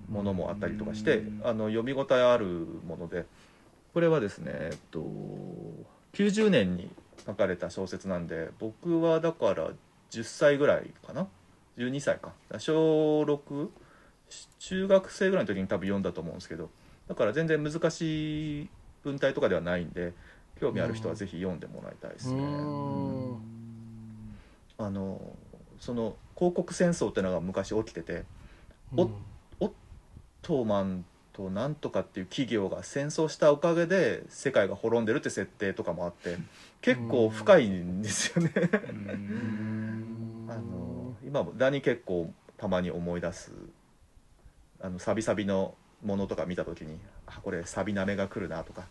[0.08, 1.40] ものもあったりとかしてうん。
[1.44, 2.46] あの読み応えある
[2.86, 3.26] もので
[3.92, 5.04] これはですねえっと
[6.14, 6.90] 90年に
[7.26, 9.70] 書かれた小説なんで僕はだから
[10.10, 11.28] 10歳ぐらいかな
[11.76, 12.32] ？12歳か。
[12.58, 13.68] 小6
[14.58, 16.70] 中学生ぐらいの時に多分読んだと思うんですけど
[17.08, 18.68] だから全然難しい
[19.02, 20.12] 文体とかではないんで
[20.60, 22.42] 興味ある人はぜひ読んでもらいたいですうね。
[22.42, 23.36] ーん。
[24.78, 25.20] あの
[25.78, 28.24] その広告戦争っていうのが昔起きてて
[28.96, 29.10] お
[30.42, 36.38] トーマンとなんとかっていう企業が戦争したおかげで世界が滅んでるって設定とかもあって
[36.80, 38.52] 結構深いんですよね。
[40.48, 43.52] あの今もだに結構たまに思い出す
[44.82, 46.98] あのサビサビのものとか見た時に
[47.32, 48.82] あこれサビなめが来るなとか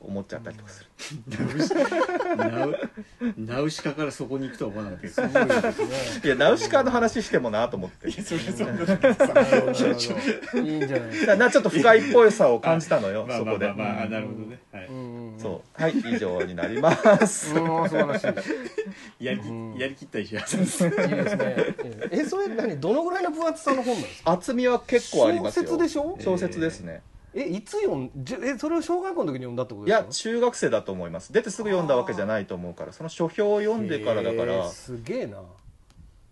[0.00, 0.90] 思っちゃったりとかする、
[2.36, 2.76] ナウ
[3.38, 5.14] ナウシカからそこに行くとは思わなかったけど。
[5.14, 8.08] すごいですねいやナウシカの話してもなと思って。
[8.10, 8.76] いやそれそんない
[10.74, 14.58] いんじゃないなちょっと深いっぽいさを感じたのよまあまあそこで、まあまああなるほどね。
[14.72, 14.88] はい。
[15.38, 15.82] そう。
[15.82, 16.92] はい以上になりま
[17.26, 17.54] す。
[17.54, 18.24] うん素晴らし
[19.20, 19.24] い。
[19.24, 19.74] やりきうん。
[19.76, 20.84] やりきった石原さんです。
[20.84, 21.56] いいですね。
[22.10, 24.32] えそれ何どのぐらいの分厚さの本なんですか？
[24.32, 25.66] 厚みは結構ありますよ。
[25.66, 26.16] 小説でしょ？
[26.20, 27.02] 小説ですね、
[27.34, 30.06] えいつ読んじゅえそれを小学校の時に読んだってこといですか？
[30.06, 31.32] や中学生だと思います。
[31.32, 35.38] 出てすぐ読んだわけじゃないと思うからその書評を読んでからだから、へーすげえな。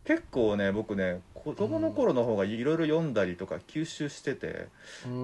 [0.05, 4.69] 結構ね僕ね子供の頃の方がいろいろ読んだりとか吸収してて、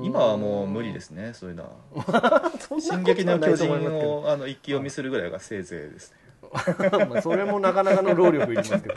[0.05, 1.65] 今はもう無理ですねそういうの
[1.97, 6.19] は「そんな進撃の巨人を」あの一気読みするぐらいがせいぜいですね。
[7.11, 8.95] まあそれもなかなかの労力いりますけど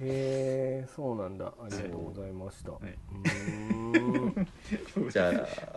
[0.00, 1.46] へえそうなんだ。
[1.46, 2.82] ありがとうございました、はい。
[2.82, 3.98] うー
[5.06, 5.10] ん。
[5.10, 5.32] じゃあ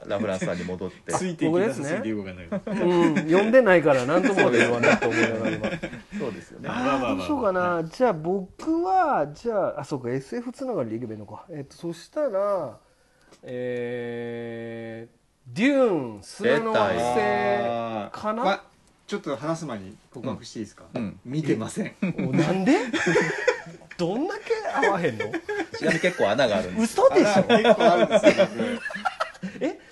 [0.08, 1.14] ラフランスさんに戻って。
[1.14, 2.48] ついていき僕ですぎてかんない
[2.82, 5.70] うん読んでないから何とも言わないと思いながら今。
[6.20, 6.70] そうですよね。
[6.70, 7.16] あまあまあまああ。
[7.16, 12.78] どうしようかな、じゃあ僕はじゃああそうか SF つながりでいけばいいのかえっとそしたら
[13.44, 17.16] えー、デューン砂の惑星
[18.12, 18.44] かな？
[18.44, 18.64] まあ
[19.08, 21.20] ちょっと話す前に告白していいですか、うん。
[21.26, 21.96] 見てません。
[22.02, 22.74] おなんで？
[24.00, 25.26] どんだけ合わへんの？
[25.78, 26.94] ちなみに結構穴があるんです。
[26.94, 27.44] 嘘でしょ？
[27.44, 28.48] 結構あるんですよ。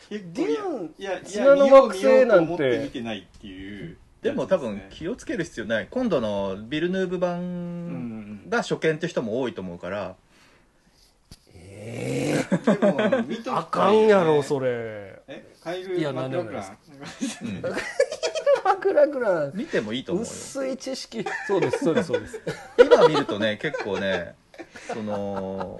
[0.09, 2.79] デューンいやいや砂の惑星なんて。
[2.85, 5.87] 見てないっていうでも多分気をつける必要ない。
[5.91, 10.15] 今度のビルヌーブうん版が初見って人も多いと思うから
[11.89, 12.45] え
[12.79, 13.59] でも見ときたいよね。
[13.59, 15.21] あかんやろそれ。
[15.27, 16.77] えカイルいやマクラクラン
[17.41, 17.61] うん。
[18.63, 20.29] マクラクラ見てもいいと思うよ。
[20.29, 21.25] 薄い知識。
[21.47, 22.41] そうですそうですそうです。
[22.77, 24.35] 今見るとね結構ね
[24.93, 25.79] その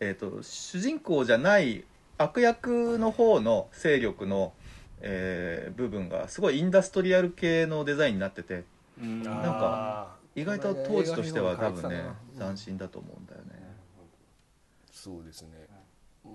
[0.00, 1.84] えっ、と主人公じゃない
[2.18, 4.52] 悪役の方の勢力の、
[5.00, 8.64] えー部分がすごいインダストリアル系のデザインになってて。
[9.00, 9.22] うん。
[9.22, 12.04] なんか意外と当時としては多分ね
[12.34, 13.61] 斬斬新だと思うんだよね
[15.02, 15.48] そうですね。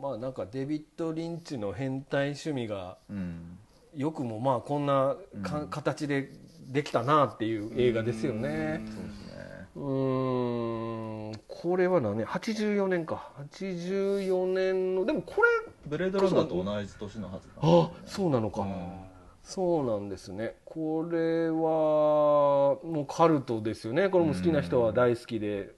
[0.02, 3.58] まあなんかデビッド・リンチの変態趣味がうん。
[3.96, 5.68] よくもまあこんなか、うん。
[5.70, 6.30] 形で
[6.68, 8.82] できたなっていう映画ですよね。
[8.86, 9.68] そうですね。
[9.76, 11.40] うーん。
[11.48, 12.18] これは何？
[12.18, 13.32] 年84年か。
[13.54, 15.50] 84年のでもこれ
[15.86, 17.54] ブレードランナーと同じ年のはずだ。
[17.62, 19.08] あそうなのか、うん
[19.44, 20.58] そうなんですね。
[20.66, 24.10] これはもうカルトですよね。
[24.10, 25.74] これも好きな人は大好きで、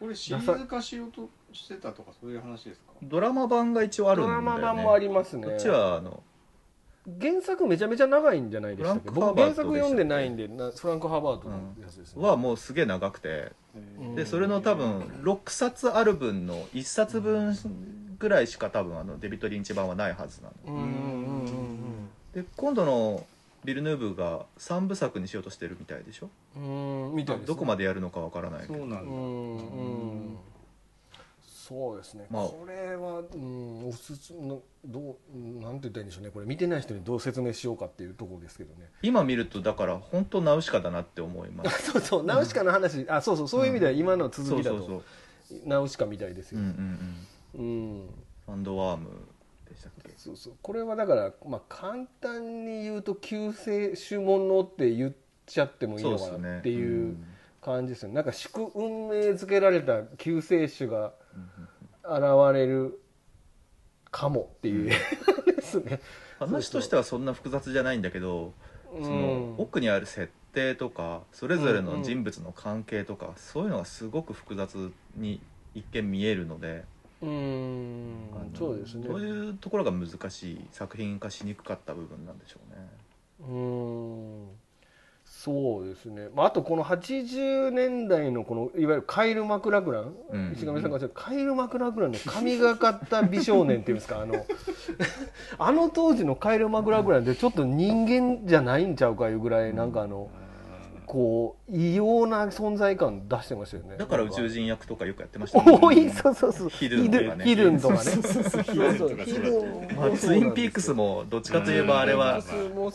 [0.00, 2.92] これシリーズ化しようとしてたとかそういう話ですか？
[3.02, 4.46] ドラマ版が一応あるんドだよね。
[4.46, 5.46] ラマ版もありますね。
[5.46, 6.22] こっちはあの
[7.20, 9.10] 原作めちゃめちゃ長いんじゃないでしたっけ？
[9.10, 13.52] フランクハーバート僕原作読んでないんでなフランク・ハーバートのやつですね、はもうすげえ長くて。
[14.14, 17.56] でそれの多分6冊ある分の1冊分
[18.18, 20.54] ぐらいしか多分あのデビッド・リンチ版はないはずなの。
[20.66, 23.26] うんうんうんで今度の
[23.64, 26.28] ビルヌーブが3部作にしようとしてるみたいでしょ？
[26.56, 28.74] うんうんみたいです、ね、どこまでやるのかわからないけど。
[28.78, 29.00] そうなんだ。
[29.02, 30.36] うんうん
[31.66, 32.44] そうですね、まあ。
[32.44, 36.30] これは、うん、おすすのどうなんて言ったらいいんでしょうね。
[36.30, 38.90] これ見てない人にどう説明しようかっていうところですけどね。
[39.02, 41.92] 今見るとだから本当ナウシカだなって思います。
[41.92, 44.96] そうそうナウシカの話、あそうそうそういう意味では今の続きだそうそうそ
[45.56, 45.60] う。
[45.60, 47.66] とナウシカみたいですよ、うんうんうん。
[47.66, 48.06] うん。
[48.44, 49.08] ファンドワーム
[49.66, 50.12] でしたっけ？
[50.18, 50.52] そうそう。
[50.60, 55.12] これはだから、まあ、簡単に言うと救世主ものって言っ
[55.46, 57.16] ちゃってもいいのかなっていう
[57.62, 58.16] 感じですよね。
[58.16, 61.14] なんか祝運命づけられた救世主が
[62.04, 63.00] 現れる
[64.10, 64.90] かもっていう。
[64.90, 64.96] 映
[65.46, 66.00] 画ですね、
[66.38, 68.52] 話としてはそんな複雑じゃないんだけど
[69.02, 75.40] そのうん奥にある設定とかそれぞれの人物の関係とかそういうのがすごく複雑に
[75.74, 76.84] 一見見えるので
[77.22, 78.52] うん。
[78.56, 79.06] そうですね。
[79.08, 82.88] そういうところが難しい作品化しにくかった部分なんでしょうね。
[83.40, 84.63] うん
[85.44, 90.52] そうですね、まあ、あとこの80年代のこのいわゆるカイル・マクラクラン、うん。
[90.56, 94.22] 石上さんがカイル・マクラクランの神がかった美少年っていうんですか？
[94.22, 94.46] あの
[95.58, 100.30] あの当時のカイル・マクラクランってちょっと人間じゃないんちゃうかいうぐらいなんかあのこ
[101.68, 103.96] う異様な存在感出してましたよね。
[103.96, 105.78] だから宇宙人役とかよくやってましたね。
[105.80, 106.68] 多いそうそうそう。
[106.68, 107.44] ヒルンとかね。
[107.44, 108.00] ヒルンとかね。
[108.00, 112.40] そうそうそうヒルンとかヒそうルンまあ、ツインピークスもどっちかといえばあれは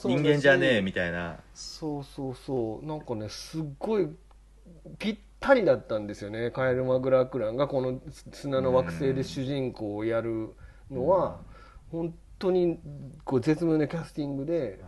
[0.04, 1.38] 人間じゃねえみたいな。
[1.54, 2.86] そうそうそう。
[2.86, 4.08] なんかねすっごい
[4.98, 6.52] ぴったりだったんですよね。
[6.52, 8.00] カエル・マグラクランがこの
[8.32, 10.50] 砂の惑星で主人公をやる
[10.90, 11.40] のは。
[11.92, 12.80] 本当に
[13.26, 14.80] こう絶妙なキャスティングで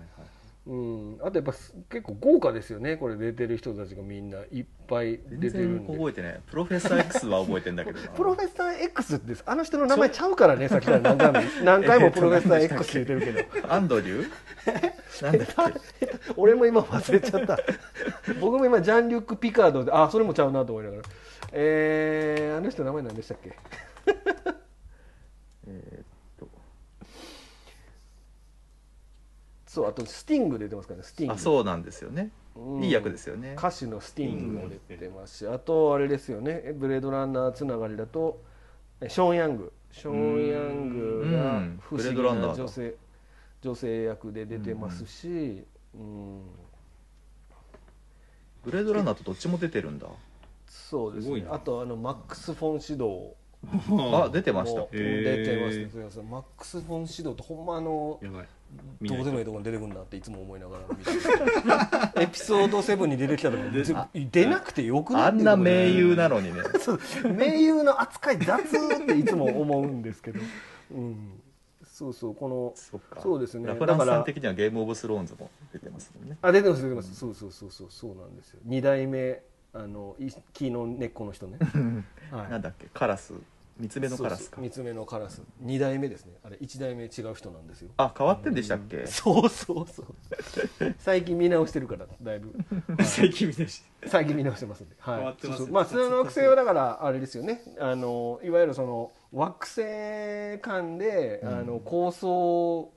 [0.68, 4.38] うん、あとやっぱす結構豪華ですよねこれ出てる人たちがみんな。
[4.52, 5.88] いっぱい全出てるんで。
[5.88, 6.40] 然覚えてない。
[6.52, 8.08] プロフェッサー X は覚えてんだけどな。
[8.14, 13.74] プロフェッサー X ってあの人の名前ちゃうからね さっきから何回も何回もプロフェッサー X って言ってるけど。
[13.74, 14.30] アンドリュー
[15.26, 15.48] なんだっ
[16.00, 16.12] け？
[16.38, 17.58] 俺も今忘れちゃった。
[18.40, 21.04] 僕も今ジャン・リュック・ピカードであそれもちゃうなと思いながら。
[21.54, 23.56] えー、あの人名前何でしたっけ？
[25.68, 26.06] えーっ
[29.72, 31.34] そうあとスティング出てますからねスティング。
[31.34, 32.30] あそうなんですよね。
[32.58, 32.84] うん。
[32.84, 33.56] いい役ですよね。
[33.58, 36.74] 歌手のスティングも出てますし、あとあれですよね。
[36.76, 38.42] ブレードランナーつながりだと
[39.00, 39.72] えショーン・ヤング。
[39.94, 41.80] ショーン・ヤングがうん。
[41.82, 42.96] 不思議ブレードランナーだな女性
[43.62, 46.42] 女性役で出てますし、うん。
[48.66, 50.08] ブレードランナーとどっちも出てるんだ。
[50.68, 51.48] そうですね。
[51.50, 53.38] あとあのマックス・フォン・シド
[54.22, 54.86] あ出てました。
[54.92, 55.90] 出てました。
[55.92, 56.30] すいません。
[56.30, 58.48] マックス・フォン・シドってほんまあのやばい
[59.02, 60.84] どうでもいいとこに出てくるんだっていつも思いながら。
[60.90, 63.64] 見てるエピソード7に出てきたとか
[64.14, 65.24] で出なくてよくない？
[65.24, 66.62] あんな名優なのにね。
[66.80, 67.00] そう。
[67.34, 70.40] 名優の扱い雑っていつも思うんですけど、
[70.94, 71.42] うん、
[71.84, 72.74] そうそうこの
[73.22, 73.68] そうですね。
[73.68, 76.38] だからさん的にはゲームオブスローンズも出てますもんね。
[76.42, 77.16] あ出てます出てます。
[77.16, 78.60] そうそうそうそうそうなんですよ。
[78.66, 79.42] 二代目
[79.74, 81.58] あのい木の根っこの人ね、
[82.30, 82.52] はい。
[82.52, 82.88] なんだっけ？
[82.94, 83.34] カラス
[83.82, 84.38] 三つ目のカラスか。
[84.38, 85.42] そうそう三つ目のカラス。
[85.60, 86.34] 二代目ですね。
[86.44, 87.90] あれ一代目違う人なんですよ。
[87.98, 89.06] あ変わってんでしたっけ？
[89.08, 90.96] そうそうそう。
[91.00, 92.54] 最近見直してるからだいぶ。
[93.04, 95.74] 最近見たし最近見直してますんで、はい、変わってますそうそう。
[95.74, 97.62] まあ砂の惑星はだからあれですよね。
[97.80, 102.94] あのいわゆるその惑星間で、あの構想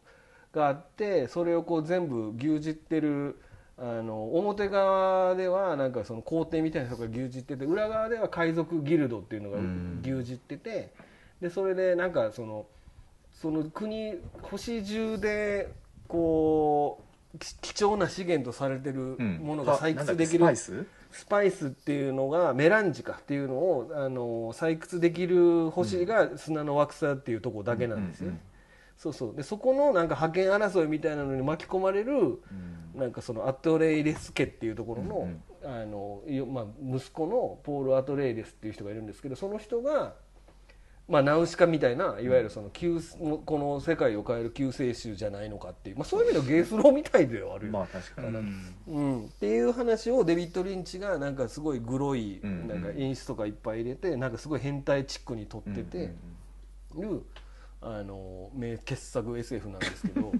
[0.52, 3.40] があってそれをこう全部牛耳ってる
[3.76, 10.00] あの表側ではなんかその皇帝みたいな人が牛耳ってて裏側では海賊ギルドっていうのがうん。
[10.02, 10.92] 牛耳ってて
[11.40, 12.66] でそれでなんかその
[13.32, 15.72] その国星中で
[16.06, 17.02] こ
[17.34, 19.38] うき貴重な資源とされてるうん。
[19.38, 20.44] ものが採掘できる
[21.10, 21.66] スパイス？
[21.66, 28.30] っていうのがメランジカっていうのをあの採掘できる星が砂の惑星っていうところだけなんですよ。
[28.32, 28.40] ね、
[29.04, 29.34] そうそう。
[29.34, 32.38] でそこのなんか覇権争いみたいなのに巻き込まれるうん。
[32.94, 40.14] なんかそのアトレイレス家っていうところの,、うんあのよまあ、息子のポール・アトレイレスっていう人がいるんですけどその人が、
[41.08, 43.00] まあ、ナウシカみたいないわゆるその救
[43.44, 47.72] この世界を変える救世主じゃないのかっていう、まあ、そういう意味ではゲースローみたいではあるよ。
[47.72, 48.28] ねまあ確かに、
[48.86, 55.98] うん、っていう話をデビッド・リンチがなんかすごいグロいうんなんか演出とかいっぱい入れてなんかすごい変態チックに撮ってて
[56.96, 57.22] いう
[57.86, 60.32] あの名傑作 SF なんですけど。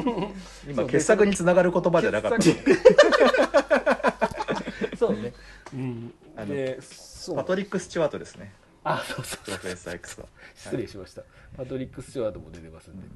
[0.66, 2.38] 今傑作につながる言葉じゃなかった。
[4.96, 5.34] そうね、
[5.74, 7.36] うん、あのでそう。
[7.36, 8.54] パトリック・スチュワートですね。
[8.82, 11.22] あそうそうプロフェッサー X は失礼しました、
[11.54, 13.06] パトリック・スチュワートも出てますんで、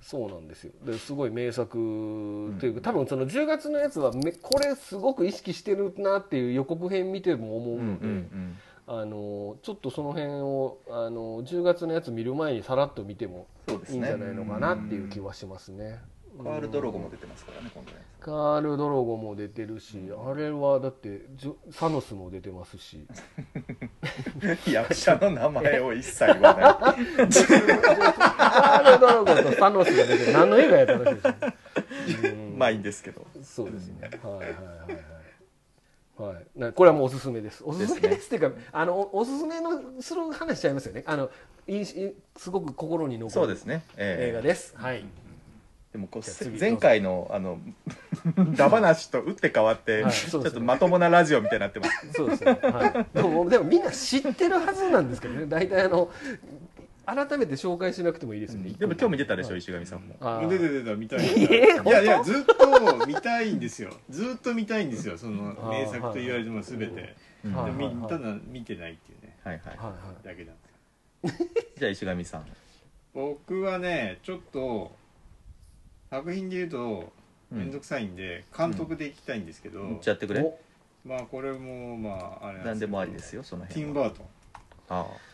[0.00, 0.72] そうなんですよ。
[0.84, 16.00] ですごい名作というか、多分その10月のやつはめこれすごく意識してるなっていう予告編見ても思ううんので、うんあのちょっとその辺をあの10月のやつ見る前にさらっと見てもいいんじゃないのかなっていう気はしますね。
[16.38, 16.44] うん。
[16.44, 17.98] カール・ドロゴも出てますからね今度ね。
[18.20, 23.06] カール・ドロゴも出てるし、あれはだってジョサノスも出てますし。
[24.70, 26.74] 役者の名前を一切言わない。
[26.74, 30.32] カール・ドロゴとサノスが出てる。
[30.32, 33.26] 何の映画やったらしいですねうんまあいいんですけど。
[33.42, 34.10] そうですね。
[34.22, 35.13] はいはいはい
[36.16, 36.72] はい。
[36.72, 37.62] これはもうおすすめです。
[37.64, 41.02] おすすめですっていうか、あのおおすすめのする話しちゃいますよね。
[41.06, 41.30] あの
[42.36, 44.74] すごく心に残るそうですね、ええ映画です。
[44.76, 45.04] はい。
[45.92, 47.58] でもこう前回のあの
[48.56, 52.58] ダ話と打って変わって、はいちょっとまともなラジオみたいになってますそうですね。
[52.62, 53.16] はい。
[53.16, 55.46] でもでもみんな知ってるはずなんですけどね。
[55.46, 56.10] 大体あの
[57.06, 58.70] 改めて紹介しなくてもいいですよね。
[58.78, 59.58] でも興味出たでしょ、はい。
[59.58, 60.48] 石上さんも。
[60.48, 61.16] 出て出た見た。
[61.16, 63.90] い えーいやいやずっと見たいんですよ。
[64.10, 66.50] ずっと見たいんですよその名作と言われて。
[66.50, 67.14] も全て
[67.44, 69.36] ただ見てないっていうね。
[69.42, 70.26] はいはい。
[70.26, 70.56] だけなん
[71.22, 72.46] ですじゃあ石上さん。
[73.12, 74.94] 僕はねちょっと
[76.10, 77.12] 作品で言うと
[77.52, 77.58] うん。
[77.58, 80.40] 面倒くさいんで監督でいきたいんですけど、言っちゃってくれ。
[80.40, 80.58] お
[81.06, 84.26] まあこれもまああれなん何でもありでですよそのティンバートン。
[84.88, 85.33] ああ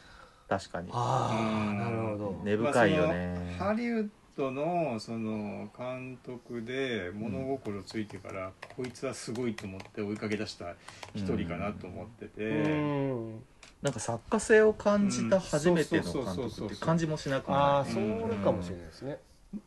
[0.50, 2.40] 確かにあうんあなるほど。
[2.42, 10.74] 根深いよまあね、そのハリウッドのその監督で物心ついてから、こいつはすごいと思って追いかけ出した
[11.14, 13.42] 一人かなと思ってて、うん。
[13.80, 19.18] なんか作家性を感じた初めての監うんそうそうそうそう督って感じもしなくああないそうかもしれないですね。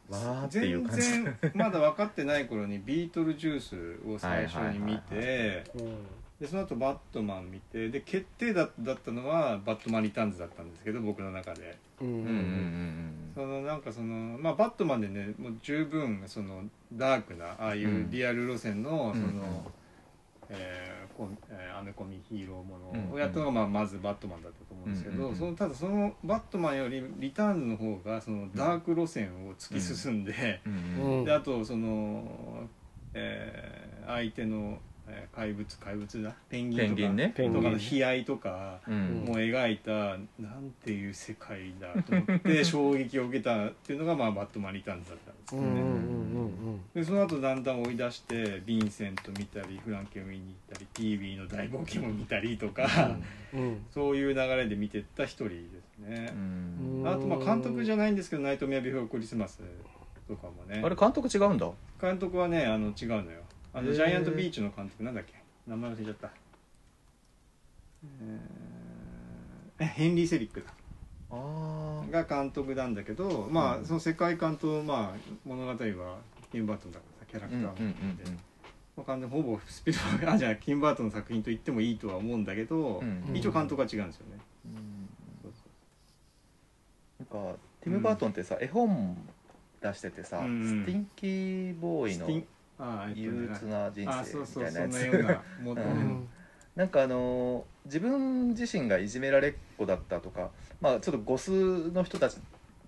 [0.09, 5.95] わーっていう全感じ然まだ分かってない頃にビートルジュースを最初に見て、 うん。
[6.43, 11.77] でその後バットマン見てで決定だだったのはバットマンリターンズだったんですけど僕の中で。
[12.01, 13.31] うんうんうんうん。
[13.33, 19.41] そのなんかそのまあバットマンでねもう十分そのダークなああいうリアル路線のその、うん
[20.49, 31.25] ええーアメコミヒーローもうんのをやったのが、まあ、まずバットマンだったと思うんですけど、そのただそのバットマンよりリターンズの方がそのダーク路線を突き進んで、うんうん。
[31.25, 32.67] であとその、
[33.13, 36.35] えー相手の、えー怪物怪物だ？
[36.49, 36.87] ペンギンとか。
[36.87, 37.33] ペンギンね。
[37.35, 38.79] ペンギンとかの悲哀とか。
[38.87, 39.25] うん。
[39.25, 39.91] もう描いた
[40.39, 53.17] なんていう世界だと思って 衝撃を受けたっていうのが、まあ、バットマンリターンズだったんですうんうんうんでその後だんだん追い出してヴィンセント見たりフランケンを見に行ったり TV の大冒険も見たりとか、
[53.53, 53.59] うん。
[53.59, 53.85] うん。
[53.91, 56.31] そういう流れで見てった一人ですね。
[56.33, 57.07] う、んうん。
[57.07, 59.59] あとまあ監督じゃないんですけど「ナイトメアビフォークリスマス」
[60.27, 60.81] とかもね。
[60.83, 61.69] あれ監督違うんだ。
[61.99, 63.42] 監督はねあの違うのよ
[63.73, 65.33] あのジャイアントビーチの監督なんだっけ？
[65.67, 66.29] 名前忘れちゃった。
[68.03, 70.67] えーえヘンリー・セリックだ。
[71.31, 73.83] あが監督なんだけどまうん。
[73.83, 75.75] あその世界観とまあ物語は
[76.51, 77.71] キム・バートンだからさキャラクターま
[78.99, 85.09] あ完全にほぼスピルバーグあじゃあキム・バートンの作品と言ってもいいとは思うんだけど、うんうん一応監督は違うんですよね、うん。
[87.19, 89.17] なんかティム・バートンってさ絵本
[89.81, 92.47] 出しててさうんスティンキーボーイのスティン
[92.79, 94.91] あーえっとね憂鬱な人あそう生そうそんみたいなやつ。
[95.01, 95.91] なようなもの、ううん。
[95.91, 96.29] ん
[96.75, 101.51] なんかあのー自分自身がいじめられっ子だったとかまあちょっとゴス
[101.91, 102.37] の人たち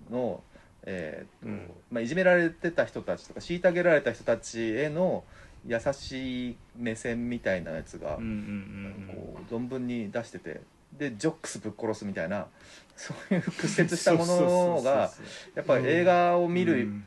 [0.10, 0.42] の
[0.84, 1.72] えーとうん。
[1.92, 5.24] まあ、いじめられてた人たちとか虐げられた人たちへの
[5.68, 10.62] 優しい目線みたいなやつがうんうんうんこう存分に出してて
[10.94, 12.48] でジョックスぶっ殺すみたいな
[12.96, 17.06] そういう屈折したものがそうそうそうやっぱり映画を見るうん。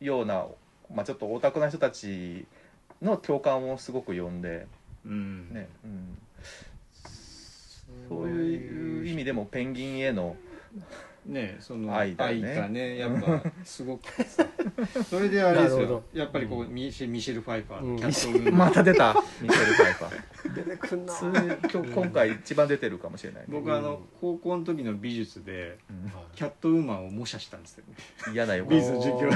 [0.00, 0.46] ような、
[0.94, 2.46] まあ、ちょっとオタクな人たち
[3.02, 4.66] の共感をすごく呼んで、
[5.06, 5.52] うん。
[5.52, 6.18] ねうん、
[8.08, 9.06] そういう。
[9.06, 10.36] 意味でもペンギンへの
[11.26, 14.46] ねその愛だよねがねやっぱ すごくさ。
[15.08, 16.02] それであれですよ。
[16.12, 18.56] やっぱりこうミシェミシェル・ファイファーうん。
[18.56, 19.14] また出た。
[19.40, 20.22] ミシェル・ファイファー
[20.54, 21.14] 出てくんな。
[21.72, 23.42] 今日今回一番出てるかもしれない。
[23.42, 26.12] ね、僕あの高校の時の美術でうん。
[26.34, 27.84] キャットウーマンを模写したんですよ。
[27.88, 27.94] ね
[28.32, 28.64] 嫌なよ。
[28.68, 29.30] 美術授業。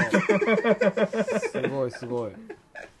[1.39, 2.31] すごいすごい。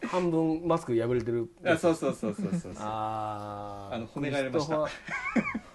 [0.07, 1.49] 半分マスク破れてる。
[1.65, 3.95] あそうそうそうそうそうあー。
[3.95, 4.87] あの褒められました。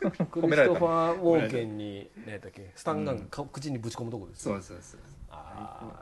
[0.00, 5.00] クリストファークリストファー・ウォーケンに何やったっけスタンガンか口にぶち込むとこですそうそうそう。
[5.04, 5.09] あ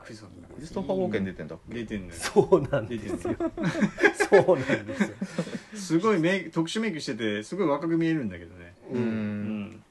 [0.03, 1.75] クリストファークリストファー・ウォーケン出てんだっけ？
[1.75, 2.13] 出てんのよ。
[2.13, 3.17] ーそうなん出ですよ。
[3.17, 3.51] てんのよ。
[4.15, 5.09] そうなんですよ。
[5.75, 8.73] すごいメイク特殊メイクしててすごい若く見えるんだけどね。
[8.91, 9.81] ううん。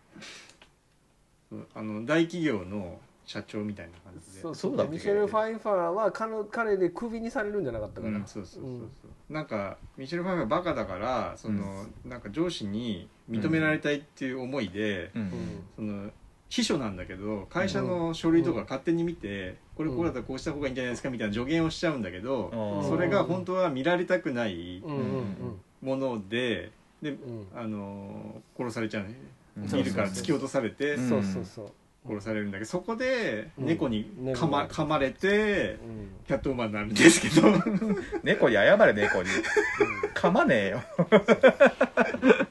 [1.52, 1.58] うん。
[1.60, 4.40] んあの大企業の社長みたいな感じで。
[4.40, 4.92] そうそうだっけ？
[4.94, 9.32] ミシェル・ファイファーは彼彼でクビにされるんじゃなかったかな、うん、そうそうそうそう、う。
[9.32, 15.32] んなんかミシェル・ファイファーバカだからその、なんか上司に認められたいっていう思いで、うん。
[15.76, 16.10] その
[16.48, 24.82] 秘書なんだけけど会社の書類とか勝手に見て、これこうだったらこうした方がいいんじゃないですかみたいな助言をしちゃうんだけど、それが本当は見られたくない
[25.82, 26.70] もので
[27.02, 27.46] で、うん。
[27.54, 29.14] あのー殺されちゃうね。
[29.56, 29.66] うん。
[29.68, 31.72] ビルから突き落とされてうんそうそうそう。
[32.06, 33.66] 殺されるんだけどそこでうん。
[33.66, 36.08] 猫に猫噛ま,、が噛まれてうん。
[36.26, 37.48] キャットウーマンになるんですけど。
[38.24, 39.28] 猫に謝れ猫に。
[40.14, 40.82] 噛まねえよ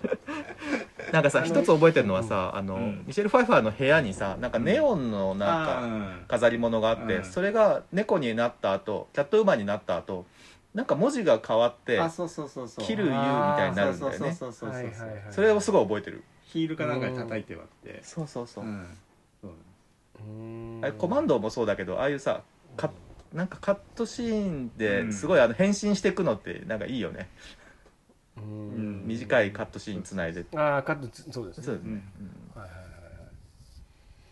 [1.17, 3.03] なんかさ一つ覚えてるのはさあの、うん。
[3.08, 7.25] ミシェル・ファイファーの部屋にさなんかネオンのなんかあ飾り物があって、うん。
[7.25, 10.25] それが猫になった後キャットウーマンになった後
[10.75, 12.86] なんか文字が変わってーあそうそうそうそう。
[12.86, 14.38] 切る言うみたいになるんだよね。
[15.32, 16.23] それをすごい覚えてる。
[16.43, 17.99] ヒールかなんかで叩いて割って。
[18.03, 18.65] そうそうそう、
[20.82, 22.41] あれコマンドもそうだけどああいうさ
[22.75, 22.91] カ
[23.34, 24.77] なんかカットシーンうん。
[24.77, 27.27] ですごいあの変身していくのってなんかいいよね、
[29.06, 31.63] 短いカットシーンつないでああカットつそうですね。
[31.63, 31.95] そうですね、うん。
[31.95, 32.89] うんはいはいはいは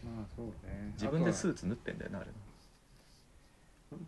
[0.03, 0.17] い。
[0.17, 0.91] まあそうね。
[0.93, 2.27] 自分でスーツ縫ってんだよなあれ。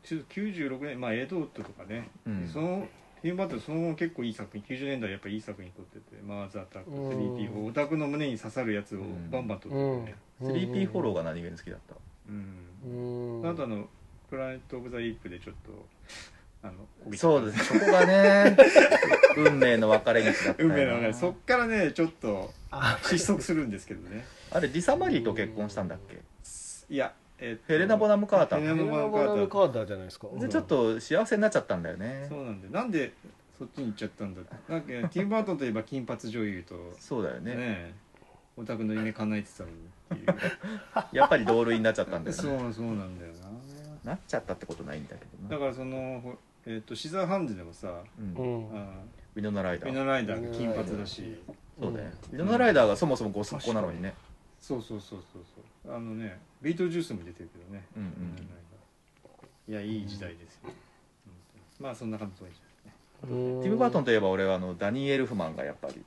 [0.04, 2.50] ちょっと96年まあエドウッドとかね、うん。
[2.52, 2.88] その
[3.22, 9.82] ティム・バートンその後結構いい作品90年代やっぱりいい作品撮ってて「マーズ・アタック」うん「3P4」オタクの胸に刺さるやつをバンバン撮ってて。
[10.12, 11.96] ね、3P フォローが何気に好きだった。
[12.30, 13.42] うん。
[13.42, 13.50] うん。
[13.50, 13.90] あとあの
[14.30, 15.72] 「プラネット・オブ・ザ・イープ」でちょっと
[16.64, 17.66] あのそうです。
[17.66, 18.58] そこがね
[19.38, 23.00] 運命の分かれ道だったよ運命の中でそっからねちょっとあ。
[23.04, 24.26] 失速するんですけどね。
[24.52, 26.18] あれリサ・マリーと結婚したんだっけ？
[26.94, 28.60] いや、えっとヘレナ・ボナム・カーター。
[28.62, 30.28] ヘレナ・ボナム・カーターじゃないですか。
[30.40, 32.26] でちょっと幸せになっちゃったんだよね。
[32.30, 33.14] そうなんでなんで
[33.58, 34.72] そっちに行っちゃったんだって。
[34.72, 37.56] なんかティム・バートンといえば金髪女優とそうだよね。
[37.56, 37.94] ね
[38.58, 40.38] オタクの夢叶えてたのにっていう。
[41.16, 44.12] やっぱり同類になっちゃったんだよそねうそうなんだよな。
[44.12, 45.50] なっちゃったってことないんだけどな。
[45.50, 46.38] だからその、ほ
[46.68, 48.36] えっとシザーハンズでもさうん。
[48.36, 48.78] うん。
[48.78, 49.02] あ
[49.36, 49.90] ウィノナライダー。
[49.90, 51.42] ウィノライダーが金髪だし。
[51.80, 52.12] そうね。
[52.32, 54.14] ウィノナライダーがそもそもごすっこなのにね。
[54.60, 55.44] そうそうそうそう
[55.86, 55.96] そう。
[55.96, 57.86] あのねビートルジュースも出てるけどね。
[57.96, 58.10] うんうん。
[58.10, 58.46] ウィノナ・ライ
[59.68, 59.72] ダー。
[59.72, 60.70] いやいい時代ですよ、う
[61.82, 61.86] ん。
[61.86, 62.52] まあそんな感じで。
[62.52, 62.64] すね
[63.22, 66.04] ティム・バートンといえば俺はあのダニー・エルフマンがやっぱり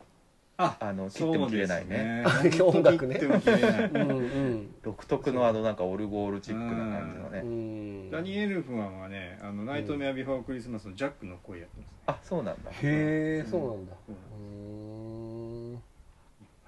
[0.62, 2.22] ああの切っても切れないね。
[2.62, 3.14] 音楽ね。
[3.18, 3.84] 切っても切れない。
[3.84, 4.74] うんうん。
[4.82, 7.32] 独特のあのなんかオルゴールチックな感じのう。
[7.32, 8.11] ねん。
[8.11, 11.90] ダニエル・エルフマンはね「あのナイトメア・ビフォー・クリスマス」のジャックの声やってます。
[11.92, 12.70] ねあそうなんだ。
[12.70, 13.92] へえそうなんだ。
[14.08, 14.14] うん。
[14.14, 15.72] うー。
[15.72, 15.80] んは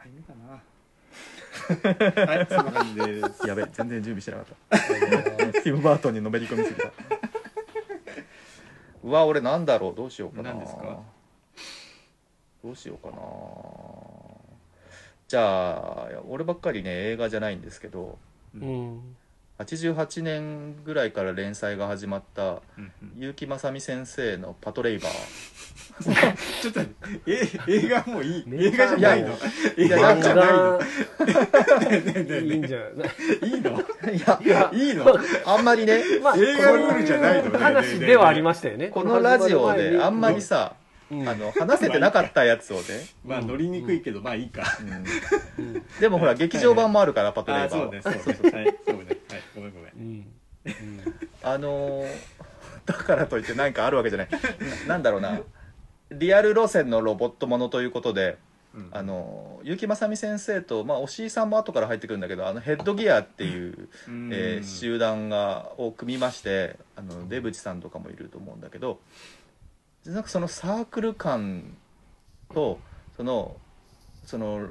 [0.07, 0.63] い見たな
[2.27, 2.73] はいそんな。
[2.73, 4.79] 感じですやべ全然準備してなかった。
[5.63, 6.91] ティム・バートンにのめり込みすぎた。
[9.05, 9.95] うわ俺なんだろう。
[9.95, 10.51] どうしようかな。
[10.51, 11.01] 何ですか？
[12.63, 13.17] どうしようかな。
[15.29, 18.19] じゃあ俺ばっかりね映画じゃないんですけど
[18.55, 19.01] うん。
[19.59, 22.43] 88年ぐらいから連載が始まった
[22.77, 23.21] うんうん。
[23.21, 25.13] 結城正美先生の「パトレイバー。
[26.63, 26.81] ちょっと
[27.27, 28.41] え映画もうい？
[28.41, 29.29] い映画じゃないの？
[29.29, 29.33] い
[29.79, 30.81] 映や画じゃないの？
[32.41, 33.81] いいんじゃないいいの」
[34.43, 35.07] いやいいの。
[35.47, 38.89] あんまりねまあ映画ルールじゃないのこ話ではありましたよね。
[38.89, 40.82] このラジオであんまりさうん
[41.29, 42.83] あの話せてなかったやつをね、
[43.25, 44.65] まあ乗りにくいけどまあいいか。
[46.01, 47.85] でもほら劇場版もあるからパトレイあバーは。
[47.85, 48.11] そうねそ
[48.49, 48.63] うね。
[48.63, 49.05] はいそうね。
[49.05, 49.93] はいごめんごめん。
[49.97, 50.27] うん。
[51.43, 52.09] あのー
[52.85, 54.29] だからといって何かあるわけじゃない。
[54.87, 55.41] ななんだろうな。
[56.11, 58.39] リアル路線のロボットものということで
[58.75, 58.89] うん。
[58.91, 64.31] あの結城正美先生と、まあ、押井さんも後から入ってくるんだけどあのヘッドギアっていう、うん。
[64.33, 68.99] えー集団がを組みましてあの出渕さんとかもいると思うんだけど
[70.07, 71.77] なんかそのサークル感
[72.53, 72.79] と
[73.17, 73.57] その
[74.25, 74.67] その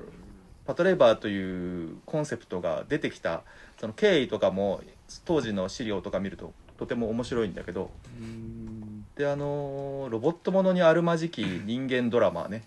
[0.66, 3.44] パトレイバーというコンセプトが出てきた
[3.80, 4.82] その経緯とかも
[5.26, 12.64] 当時の資料とか見るととても面白いんだけどうんであのロボットものにあるまじき人間ドラマね。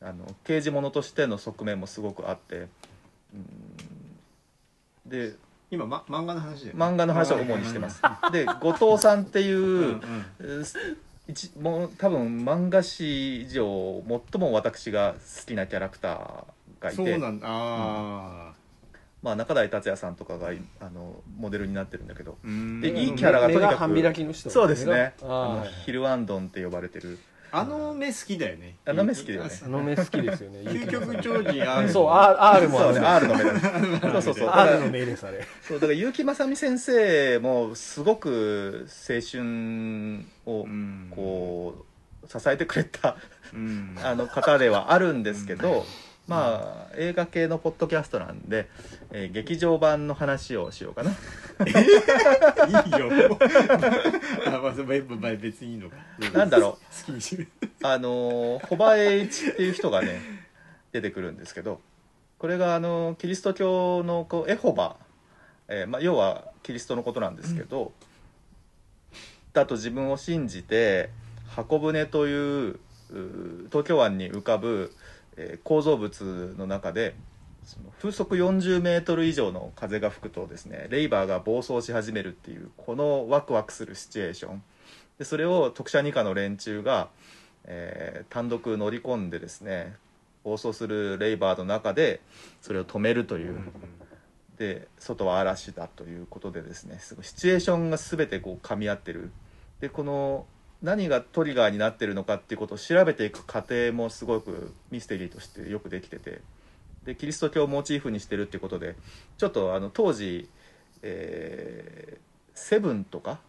[0.00, 2.68] あの刑事ものとしての側面もすごくあって
[3.32, 5.06] うん。
[5.06, 5.34] で
[5.70, 8.02] 今、ま、漫画の話で、漫画の話を主にしてます。
[8.32, 10.00] で後藤さんっていう、
[11.26, 14.02] 一もう多分漫画史上
[14.32, 16.96] 最も私が好きなキャラクターがいて。
[16.96, 17.46] そうなんだ。
[17.48, 18.52] あ
[19.22, 22.36] まあ、中台達也さんとかがいあのモデルになってるんだけど。
[22.44, 23.70] でいいキャラがとにかく。
[23.70, 25.14] 目半開きの人そうですね。
[25.22, 27.18] 目あのヒルアンドンって呼ばれてる
[27.56, 28.74] あの目好きだよね。
[28.84, 29.50] あの目好きだよね。
[29.64, 30.58] あの目好きですよね。
[30.68, 34.48] 究極超人 R そう R, R もそうね R の目だそうそうそう。
[34.50, 35.46] R のら目ですあれ。
[35.62, 41.12] そうだから結城正美先生もすごく青春をうん。
[41.14, 41.84] こ
[42.24, 43.16] う支えてくれた
[43.52, 43.96] うん。
[44.02, 45.86] あの方ではあるんですけど、
[46.26, 48.68] まあ映画系のポッドキャストなんで、
[49.10, 51.10] えー劇場版の話をしようかな。
[51.10, 51.14] い
[52.88, 53.10] いよ。
[54.46, 54.60] あ、まあ、
[55.20, 55.96] まあ別にいいのか。
[56.32, 57.46] なんだろ好きにし
[57.82, 60.20] あのーホバエイチっていう人がね
[60.92, 61.80] 出てくるんですけど
[62.38, 64.96] これがあのキリスト教のこうエホバ、
[65.68, 67.92] えーまあ、要はキリストのことなんですけど、
[69.52, 71.10] だと自分を信じて
[71.48, 74.92] 箱舟というう東京湾に浮かぶ、
[75.36, 77.14] え構造物の中で
[77.64, 84.62] その風速40メートル以上の風が吹くとですねレイバーが暴走し始めるっていうこのワクワクするシチュエーション。
[85.18, 87.08] でそれを特殊二課の連中が、
[87.64, 89.94] えー単独乗り込んでですね
[90.42, 92.20] 暴走するレイバーの中で
[92.60, 93.56] それを止めるという、
[94.58, 99.30] で外は嵐だということでですねすごいシチュエーションが全てこう噛み合ってる。
[99.80, 100.46] でこの
[100.84, 106.42] 何がトリガーになってるのかっていうことを調べていく過程もすごくミステリーとしてよくできてて。
[107.04, 108.96] でキリスト教をモチーフにしてるっていうことで
[109.36, 110.48] ちょっとあの当時、
[111.02, 113.40] えーセブンとか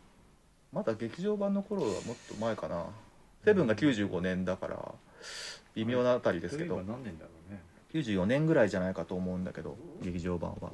[0.73, 2.85] まだ劇場版の頃はもっと前かな。
[3.45, 4.93] セブンが95年だから
[5.75, 7.61] 微妙なあたりですけど、何年だろうね。
[7.93, 10.71] 94年ぐらいじゃないかと思うんだけど劇場版は。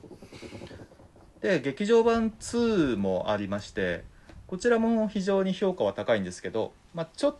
[1.42, 4.04] で劇場版2もありまして
[4.52, 7.36] こちらも非常に評価は高いんですけど、まあ、ちょっ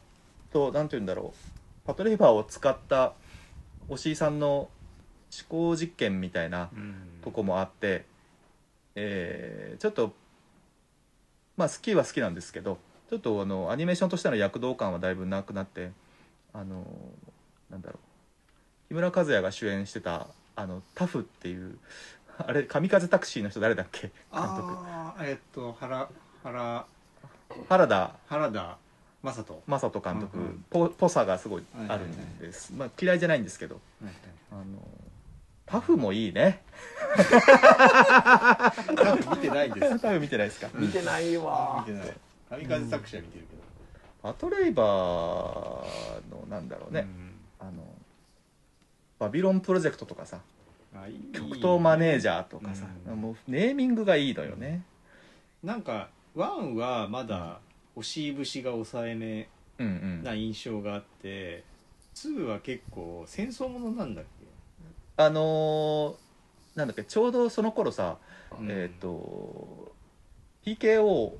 [0.54, 1.86] と何て言うんだろう。
[1.86, 3.12] パトレーバーを使った
[3.90, 4.70] 押井さんの思
[5.50, 6.70] 考実験みたいな
[7.22, 8.06] とこもあって、
[8.96, 10.14] えーちょっと
[11.58, 12.78] まあ好きは好きなんですけど
[13.10, 15.92] ちょっとあのアニメーションとしての躍動感はだいぶなくなって
[16.54, 16.86] あの
[17.70, 18.00] なんだろ
[18.88, 18.88] う。
[18.88, 21.78] 木村和也が主演してたあのタフっていう
[22.38, 24.12] あれ神風タクシーの人誰だっけ？
[24.34, 24.78] 監督。
[25.20, 26.08] えっと原
[26.44, 26.86] 原
[27.70, 28.78] 原田原田
[29.24, 29.64] 正人。
[29.70, 30.66] 雅人監督、うんうん。
[30.70, 33.80] ぽぽさがすごいあるんです、まあ、嫌いじゃないんですけど。
[34.52, 34.64] あの
[35.66, 36.64] タフもいいね。
[39.30, 40.00] 見てないです。
[40.00, 40.68] タフ見てないですか？
[40.74, 41.86] 見てないわ。
[41.88, 42.14] 見てない。
[42.50, 43.58] 神風作者見てるけ
[44.22, 44.88] パトレイバー
[46.30, 47.08] のなんだろうね、
[47.60, 47.72] あの
[49.18, 50.38] バビロンプロジェクトとかさ。
[50.38, 50.40] う
[50.98, 51.32] んあいい。
[51.32, 53.22] 極東マネージャーとかさ、うん。
[53.22, 54.84] もうネーミングがいいのよね。
[55.64, 57.60] なんかワンはまだ
[57.96, 60.24] 押し節が抑えめうんうん。
[60.24, 61.64] な印象があって
[62.16, 64.26] 2は結構戦争ものなんだっ
[65.18, 67.04] あのーなんだっけ？
[67.04, 68.18] ちょうどその頃さ、
[68.52, 69.92] け、えっ、と
[70.66, 71.34] PKO っ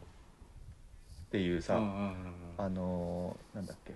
[1.32, 2.14] ていうさ、うんうんうんうん。
[2.58, 3.94] あのーなんだっけ？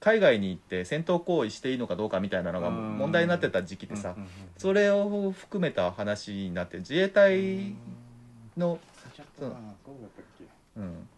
[0.00, 2.98] 海外に行って戦闘行為していいのかどうかみたいなのがうん。
[2.98, 7.74] 問題になってた時期でさうんうんうんそれを含めた話になって自衛隊
[8.56, 8.78] の、
[9.16, 9.50] ちょっとな
[9.84, 10.27] そうだったっけ？
[10.78, 11.08] うん、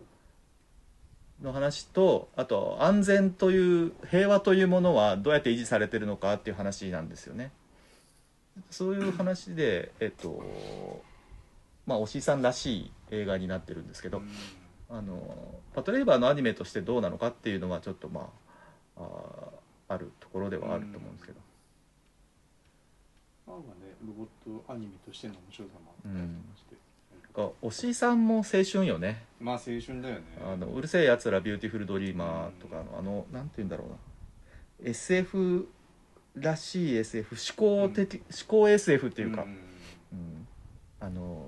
[1.44, 7.52] の話とあと安全という平和というものはどうやって維持されてるのかっていう話なんですよね。
[8.70, 11.02] そういう話で、えっと
[11.86, 14.22] まあ、押井さんらしい映画になってるんですけど、
[14.88, 15.36] あの
[15.74, 18.30] パトレイバーのアニメとしてどうなのかっていうのはちょっとま
[18.96, 21.38] ああーあるところではあると思うんですけど、
[23.46, 24.26] ワンはねロボッ
[24.66, 26.34] トアニメとしての面白さもあったりして、なん
[27.30, 29.24] か押井さんも青春よね。
[29.40, 30.22] まあ青春だよね。
[30.44, 33.96] あのうる星やつらビューティフルドリーマーとかのあのなんて言うんだろうな。
[34.90, 35.68] SF
[36.36, 39.44] らしい SF 思考的、思考 SF っていうか、ん。
[39.44, 40.46] うん。
[41.00, 41.46] あの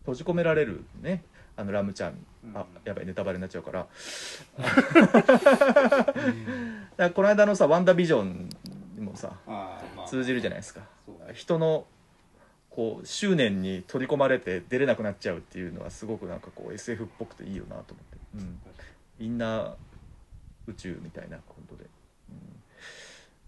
[0.00, 1.22] 閉じ込められるね。
[1.56, 2.14] あのラムちゃん。
[2.54, 3.86] あやばいネタバレになっちゃうから。
[4.56, 4.72] だ
[6.04, 6.14] か
[6.96, 8.48] らこの間のさ「ワンダービジョン」
[8.96, 10.08] にもさまあ。
[10.08, 10.82] 通じるじゃないですか。
[11.34, 11.86] 人の
[12.78, 18.60] こう執念に取り込まれて出れなくなっちゃうっていうのはすごくなんかこう SF っぽくていいよなと思って、うん、
[19.18, 19.74] みんな
[20.68, 21.86] 宇宙みたいなことで、
[22.30, 22.36] うん、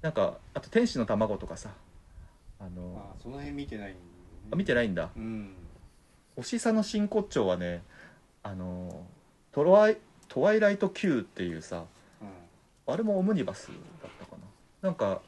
[0.03, 1.71] なんかあと「天使の卵」とかさ。
[2.59, 3.99] あのあその辺見てないんだ。
[3.99, 4.01] よね
[4.51, 5.11] あ見てないんだ。
[5.17, 5.55] うん。
[6.35, 7.85] おしさの真骨頂はね
[8.43, 9.07] あの
[9.53, 11.85] トワイ「トワイライト Q」っていうさ
[12.21, 12.93] うん。
[12.93, 14.33] あれもオムニバスだったか
[14.83, 14.89] な。
[14.89, 15.23] なんか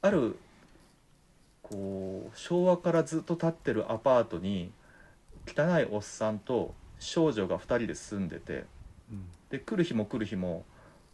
[0.00, 0.38] ある
[1.68, 4.70] こう昭和からずっと建ってるアパートに
[5.48, 8.64] 汚いおっさんと少女が2人で住んでて
[9.50, 10.64] で来る日も来る日も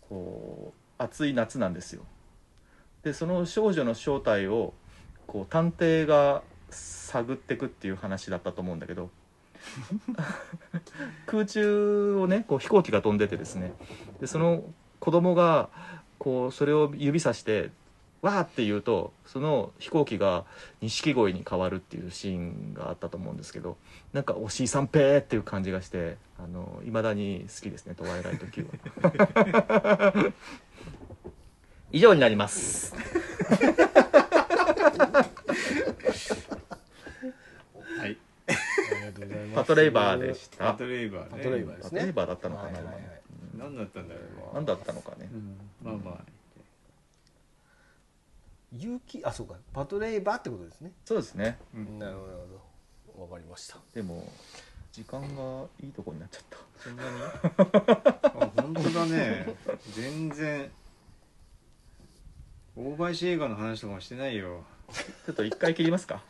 [0.09, 2.03] こう暑い夏なんですよ。
[3.03, 4.75] でその少女の正体を
[5.27, 9.11] こう探偵が探ってくっていう話だったと思うんだけど
[11.27, 13.73] 空中をねこう飛行機が飛んでてですね。
[14.21, 14.65] でその
[15.01, 15.71] 子供が
[16.19, 17.71] こうそれを指さして
[18.23, 20.45] わーって言うとその飛行機が
[20.81, 23.77] 錦鯉に変わるっていうシーンがあったと思うんですけど
[24.13, 28.67] なんか「おしいさんぺー」っていう感じがしてあの未だに好きですね「トワイライト Q」
[29.03, 30.33] は。
[31.95, 32.95] 以上になります。
[32.95, 33.01] は
[38.07, 38.17] い。
[38.49, 38.53] あ
[38.95, 40.73] りがとうございますパトレイバーでした。
[40.73, 41.29] パトレイバーね。
[41.33, 41.91] パトレイバーですね。
[41.91, 43.23] パトレイバーだったのかな、はいはいはい。
[43.59, 44.21] 何だったんだろ
[44.53, 45.29] う何だったのかね、
[45.83, 46.32] まあまあ
[48.79, 50.93] 勇気あそうかパトレイバーってことですね。
[51.05, 51.59] そうですね。
[51.75, 51.99] うん。
[51.99, 52.27] なるほ
[53.17, 53.77] どわかりました。
[53.95, 54.27] でも
[54.93, 56.59] 時間がいいとこになっちゃった。
[56.79, 57.09] そんなに？
[58.23, 59.55] あ本当だね。
[59.95, 60.71] 全然。
[62.75, 64.65] 大林映画の話とかもしてないよ。
[65.27, 66.23] ちょっと一回切りますか、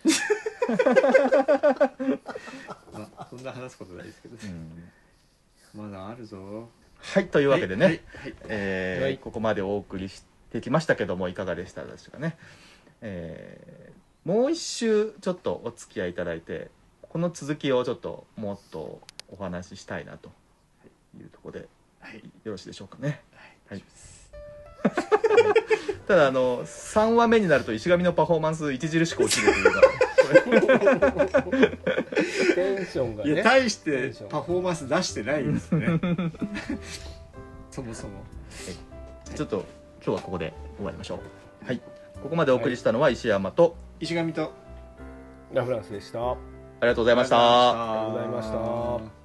[2.92, 4.36] まあそんな話すことないですけど。
[4.44, 5.90] うん。
[5.90, 6.68] まだあるぞ。
[6.98, 9.18] はいというわけでね、はいはいえーはい。
[9.18, 12.36] ここまでお送りしてきましたけどもいかがでしたでしょうかね、
[13.00, 16.70] えーもう一周ちょっとお付き合いいただいて
[17.02, 20.30] この続きをちょっともっとお話ししたいなと
[21.18, 21.66] いうところで
[22.02, 22.22] はい。
[22.44, 23.22] よろしいでしょうかね。
[23.68, 23.78] はい。
[23.78, 23.84] はい。
[26.08, 29.80] ただあの3話目になると石上のパフォーマンス著しく落ちるというか。
[32.54, 33.32] テンションがね。
[33.32, 35.86] いや大しテてパフォーマンス出してないですね。
[37.70, 38.24] そもそも。
[39.34, 39.64] ちょっと
[40.04, 41.20] 今日はここで終わりましょ
[41.62, 41.66] う。
[41.66, 41.80] はい。
[42.22, 44.52] ここまでお送りしたのは石山と、石上と
[45.52, 46.32] ラフランスでした。
[46.32, 46.36] あ
[46.82, 47.36] りがとうございました。
[47.38, 49.21] ありがとうございました